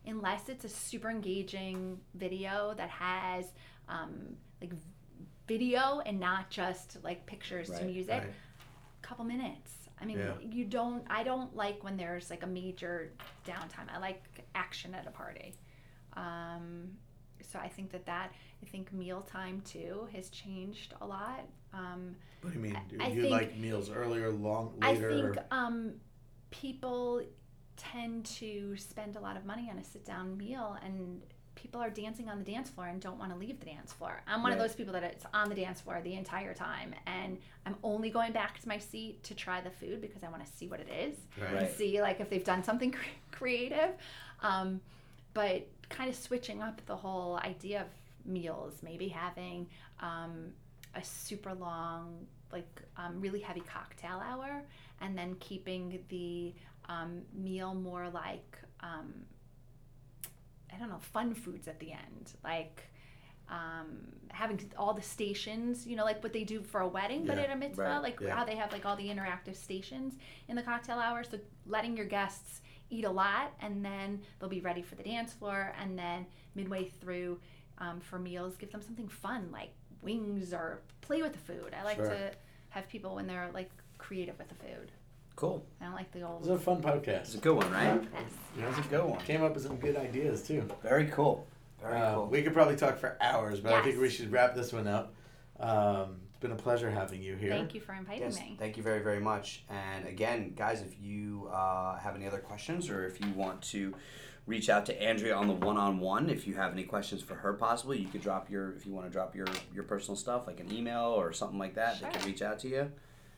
unless 0.07 0.49
it's 0.49 0.65
a 0.65 0.69
super 0.69 1.11
engaging 1.11 1.99
video 2.15 2.75
that 2.77 2.89
has 2.91 3.47
um, 3.89 4.37
like 4.61 4.73
video 5.49 6.01
and 6.07 6.19
not 6.21 6.49
just 6.51 6.99
like 7.03 7.27
pictures 7.27 7.69
to 7.71 7.85
music 7.85 8.23
Right. 8.23 8.33
couple 9.03 9.25
minutes 9.25 9.86
i 10.01 10.05
mean 10.05 10.19
Yeah. 10.19 10.33
you 10.43 10.65
don't 10.65 11.05
i 11.09 11.23
don't 11.23 11.55
like 11.57 11.83
when 11.85 11.97
there's 11.97 12.31
like 12.31 12.43
a 12.43 12.47
major 12.47 13.13
downtime 13.47 13.89
i 13.95 13.99
like 13.99 14.23
action 14.55 14.95
at 14.95 15.07
a 15.07 15.11
party 15.11 15.55
um, 16.15 16.89
so 17.43 17.59
i 17.59 17.69
think 17.69 17.91
that 17.93 18.07
that 18.07 18.33
i 18.63 18.67
think 18.67 18.93
mealtime 18.93 19.61
too 19.65 20.09
has 20.15 20.29
changed 20.31 20.95
a 21.01 21.07
lot 21.07 21.45
um, 21.75 22.17
What 22.41 22.53
do 22.55 22.59
you 22.59 22.65
mean? 22.65 22.79
Do 22.89 22.97
I 23.01 23.09
you 23.09 23.23
think- 23.23 23.33
like 23.33 23.57
meals 23.59 23.91
earlier, 23.91 24.31
long, 24.31 24.73
later? 24.81 25.11
I 25.11 25.13
think 25.35 25.39
um, 25.51 25.93
people 26.51 27.21
tend 27.77 28.25
to 28.25 28.75
spend 28.79 29.17
a 29.17 29.21
lot 29.21 29.37
of 29.37 29.45
money 29.45 29.69
on 29.71 29.77
a 29.79 29.85
sit 29.85 30.03
down 30.07 30.39
meal 30.39 30.79
and 30.83 31.21
people 31.67 31.83
are 31.83 31.91
dancing 31.91 32.29
on 32.29 32.39
the 32.39 32.45
dance 32.45 32.71
floor 32.71 32.87
and 32.87 33.01
don't 33.01 33.19
want 33.19 33.33
to 33.33 33.37
leave 33.37 33.59
the 33.59 33.67
dance 33.67 33.93
floor. 33.93 34.23
I'm 34.29 34.41
one 34.41 34.53
of 34.53 34.59
those 34.61 34.77
people 34.77 34.93
that 34.93 35.03
it's 35.03 35.25
on 35.35 35.49
the 35.49 35.55
dance 35.57 35.81
floor 35.81 36.01
the 36.01 36.15
entire 36.15 36.55
time 36.55 36.95
and 37.09 37.39
I'm 37.67 37.75
only 37.83 38.09
going 38.09 38.31
back 38.33 38.61
to 38.61 38.69
my 38.69 38.79
seat 38.79 39.25
to 39.25 39.35
try 39.35 39.61
the 39.61 39.71
food 39.71 40.01
because 40.01 40.23
I 40.23 40.29
want 40.29 40.47
to 40.47 40.53
see 40.53 40.69
what 40.69 40.79
it 40.79 40.87
is 40.89 41.17
Right. 41.43 41.55
and 41.65 41.69
see 41.75 42.01
like 42.01 42.21
if 42.21 42.31
they've 42.31 42.45
done 42.45 42.63
something 42.63 42.93
cre- 42.99 42.99
creative. 43.33 43.91
Um, 44.43 44.81
but 45.35 45.67
kind 45.89 46.09
of 46.09 46.15
switching 46.15 46.63
up 46.63 46.81
the 46.87 46.95
whole 46.95 47.37
idea 47.39 47.81
of 47.81 47.89
meals, 48.25 48.75
maybe 48.85 49.09
having 49.09 49.67
um, 49.99 50.53
a 50.95 51.03
super 51.03 51.53
long, 51.53 52.27
like 52.53 52.81
um, 52.97 53.21
really 53.21 53.41
heavy 53.41 53.63
cocktail 53.63 54.23
hour, 54.25 54.63
and 55.01 55.19
then 55.19 55.35
keeping 55.41 55.99
the 56.11 56.55
um, 56.89 57.23
meal 57.35 57.75
more 57.75 58.09
like 58.09 58.57
um, 58.81 59.13
I 60.75 60.79
don't 60.79 60.89
know, 60.89 60.99
fun 60.99 61.35
foods 61.35 61.69
at 61.69 61.79
the 61.81 61.93
end, 61.93 62.33
like. 62.45 62.83
Um, 63.49 63.99
having 64.33 64.59
all 64.77 64.93
the 64.93 65.03
stations, 65.03 65.87
you 65.87 65.95
know, 65.95 66.03
like 66.05 66.21
what 66.25 66.33
they 66.33 66.43
do 66.43 66.63
for 66.63 66.81
a 66.81 66.89
wedding, 66.89 67.25
but 67.25 67.37
Yeah, 67.37 67.45
at 67.45 67.51
a 67.53 67.57
mitzvah, 67.57 67.83
right, 67.83 67.99
like 68.03 68.19
yeah. 68.21 68.35
how 68.35 68.45
they 68.45 68.57
have 68.57 68.73
like 68.73 68.85
all 68.85 68.97
the 68.97 69.07
interactive 69.09 69.55
stations 69.55 70.15
in 70.49 70.57
the 70.57 70.63
cocktail 70.63 70.99
hour. 70.99 71.23
So 71.23 71.39
letting 71.65 71.97
your 71.97 72.07
guests 72.07 72.61
eat 72.91 73.05
a 73.05 73.09
lot, 73.11 73.53
and 73.61 73.85
then 73.85 74.21
they'll 74.41 74.49
be 74.49 74.63
ready 74.63 74.83
for 74.83 74.97
the 74.97 75.05
dance 75.05 75.33
floor, 75.33 75.73
and 75.81 75.97
then 75.97 76.27
midway 76.57 76.89
through 77.01 77.39
um, 77.79 78.01
for 78.01 78.19
meals, 78.19 78.57
give 78.57 78.73
them 78.73 78.83
something 78.83 79.07
fun 79.07 79.49
like 79.53 79.71
wings 80.03 80.53
or 80.53 80.81
play 81.01 81.23
with 81.23 81.33
the 81.33 81.39
food. 81.39 81.73
I 81.81 81.85
like 81.85 81.99
Sure. 81.99 82.09
to 82.09 82.33
have 82.71 82.89
people 82.89 83.15
when 83.15 83.29
they're 83.29 83.51
like 83.55 83.71
creative 83.97 84.37
with 84.39 84.49
the 84.49 84.57
food. 84.57 84.91
Cool. 85.37 85.65
I 85.81 85.85
don't 85.85 85.95
like 85.95 86.11
the 86.13 86.21
This 86.21 86.27
old. 86.29 86.43
is 86.43 86.49
a 86.49 86.59
fun 86.59 86.83
podcast. 86.83 87.21
It's 87.25 87.35
a 87.35 87.39
good 87.39 87.57
one, 87.57 87.71
right? 87.71 88.03
Yes. 88.03 88.23
You 88.57 88.63
know, 88.63 88.69
It's 88.69 88.79
a 88.79 88.83
good 88.83 89.05
one. 89.05 89.21
came 89.21 89.43
up 89.43 89.55
with 89.55 89.63
some 89.65 89.77
good 89.77 89.97
ideas 89.97 90.43
too. 90.43 90.67
Very 90.83 91.07
cool. 91.09 91.47
Very 91.83 92.01
Uh, 92.01 92.15
cool. 92.15 92.27
We 92.29 92.43
could 92.43 92.55
probably 92.55 92.77
talk 92.77 92.99
for 92.99 93.19
hours, 93.21 93.61
but 93.61 93.75
I 93.75 93.83
think 93.83 94.01
we 94.01 94.09
should 94.09 94.33
wrap 94.33 94.55
this 94.55 94.73
one 94.73 94.87
up. 94.89 95.15
Um, 95.61 96.21
it's 96.31 96.41
been 96.41 96.53
a 96.53 96.57
pleasure 96.57 96.91
having 96.91 97.23
you 97.23 97.37
here. 97.37 97.51
Thank 97.51 97.75
you 97.75 97.81
for 97.81 97.95
inviting 97.95 98.23
Yes, 98.23 98.41
me. 98.41 98.57
thank 98.59 98.79
you 98.79 98.83
very, 98.83 99.01
very 99.01 99.21
much. 99.21 99.65
And 99.69 100.07
again, 100.07 100.55
guys, 100.57 100.81
if 100.81 100.99
you 101.01 101.49
uh, 101.53 101.99
have 101.99 102.15
any 102.17 102.27
other 102.27 102.39
questions 102.39 102.89
or 102.89 103.07
if 103.07 103.21
you 103.21 103.31
want 103.33 103.61
to 103.65 103.95
reach 104.47 104.71
out 104.71 104.87
to 104.87 105.03
Andrea 105.03 105.35
on 105.37 105.49
the 105.49 105.55
one-on-one, 105.55 106.31
if 106.31 106.47
you 106.47 106.55
have 106.55 106.73
any 106.73 106.85
questions 106.85 107.23
for 107.23 107.35
her, 107.35 107.53
possibly 107.53 107.99
you 107.99 108.09
could 108.09 108.23
drop 108.23 108.49
your, 108.51 108.73
if 108.73 108.87
you 108.87 108.93
want 108.93 109.07
to 109.07 109.13
drop 109.13 109.35
your 109.37 109.47
your 109.75 109.85
personal 109.85 110.17
stuff, 110.17 110.47
like 110.47 110.61
an 110.61 110.73
email 110.73 111.05
or 111.09 111.33
something 111.35 111.59
like 111.59 111.75
that, 111.75 112.01
they 112.01 112.09
can 112.09 112.25
reach 112.27 112.41
out 112.43 112.59
to 112.61 112.69
you. 112.69 112.91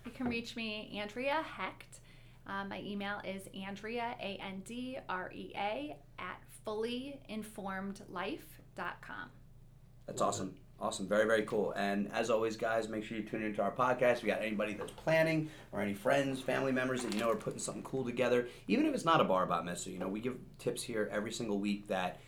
You 0.08 0.14
can 0.14 0.28
reach 0.28 0.56
me, 0.56 0.98
Andrea 0.98 1.42
Hecht. 1.42 2.00
Uh, 2.46 2.64
my 2.64 2.80
email 2.80 3.20
is 3.26 3.42
Andrea, 3.54 4.14
A 4.18 4.40
N 4.42 4.62
D 4.64 4.96
R 5.06 5.30
E 5.34 5.52
A, 5.54 5.98
at 6.18 6.42
fullyinformedlife.com. 6.66 9.30
That's 10.06 10.22
awesome. 10.22 10.54
Awesome. 10.80 11.06
Very, 11.06 11.26
very 11.26 11.42
cool. 11.42 11.72
And 11.72 12.10
as 12.14 12.30
always, 12.30 12.56
guys, 12.56 12.88
make 12.88 13.04
sure 13.04 13.18
you 13.18 13.22
tune 13.22 13.42
into 13.42 13.60
our 13.60 13.70
podcast. 13.70 14.22
You 14.22 14.28
got 14.28 14.40
anybody 14.40 14.72
that's 14.72 14.92
planning 14.92 15.50
or 15.72 15.82
any 15.82 15.92
friends, 15.92 16.40
family 16.40 16.72
members 16.72 17.02
that 17.02 17.12
you 17.12 17.20
know 17.20 17.30
are 17.30 17.36
putting 17.36 17.58
something 17.58 17.82
cool 17.82 18.02
together, 18.02 18.48
even 18.66 18.86
if 18.86 18.94
it's 18.94 19.04
not 19.04 19.20
a 19.20 19.24
bar 19.24 19.42
about 19.42 19.66
you 19.86 19.98
know, 19.98 20.08
we 20.08 20.20
give 20.20 20.38
tips 20.58 20.82
here 20.82 21.10
every 21.12 21.32
single 21.32 21.58
week 21.58 21.86
that, 21.88 22.18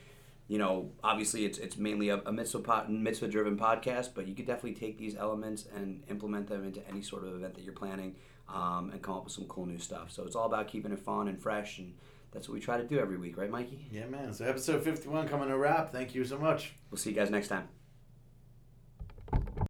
you 0.50 0.58
know, 0.58 0.90
obviously 1.04 1.44
it's 1.44 1.58
it's 1.58 1.76
mainly 1.76 2.08
a, 2.08 2.16
a 2.26 2.32
mitzvah 2.32 2.58
pot, 2.58 2.90
mitzvah 2.90 3.28
driven 3.28 3.56
podcast, 3.56 4.08
but 4.16 4.26
you 4.26 4.34
could 4.34 4.46
definitely 4.46 4.74
take 4.74 4.98
these 4.98 5.14
elements 5.14 5.66
and 5.76 6.02
implement 6.10 6.48
them 6.48 6.64
into 6.64 6.86
any 6.88 7.02
sort 7.02 7.22
of 7.22 7.36
event 7.36 7.54
that 7.54 7.62
you're 7.62 7.72
planning 7.72 8.16
um, 8.48 8.90
and 8.90 9.00
come 9.00 9.14
up 9.14 9.22
with 9.22 9.32
some 9.32 9.44
cool 9.44 9.64
new 9.64 9.78
stuff. 9.78 10.10
So 10.10 10.24
it's 10.24 10.34
all 10.34 10.46
about 10.46 10.66
keeping 10.66 10.90
it 10.90 10.98
fun 10.98 11.28
and 11.28 11.40
fresh, 11.40 11.78
and 11.78 11.94
that's 12.32 12.48
what 12.48 12.54
we 12.54 12.60
try 12.60 12.78
to 12.78 12.84
do 12.84 12.98
every 12.98 13.16
week, 13.16 13.36
right, 13.36 13.48
Mikey? 13.48 13.86
Yeah, 13.92 14.06
man. 14.06 14.34
So 14.34 14.44
episode 14.44 14.82
51 14.82 15.28
coming 15.28 15.46
to 15.50 15.56
wrap. 15.56 15.92
Thank 15.92 16.16
you 16.16 16.24
so 16.24 16.36
much. 16.36 16.74
We'll 16.90 16.98
see 16.98 17.10
you 17.10 17.16
guys 17.16 17.30
next 17.30 17.46
time. 17.46 17.68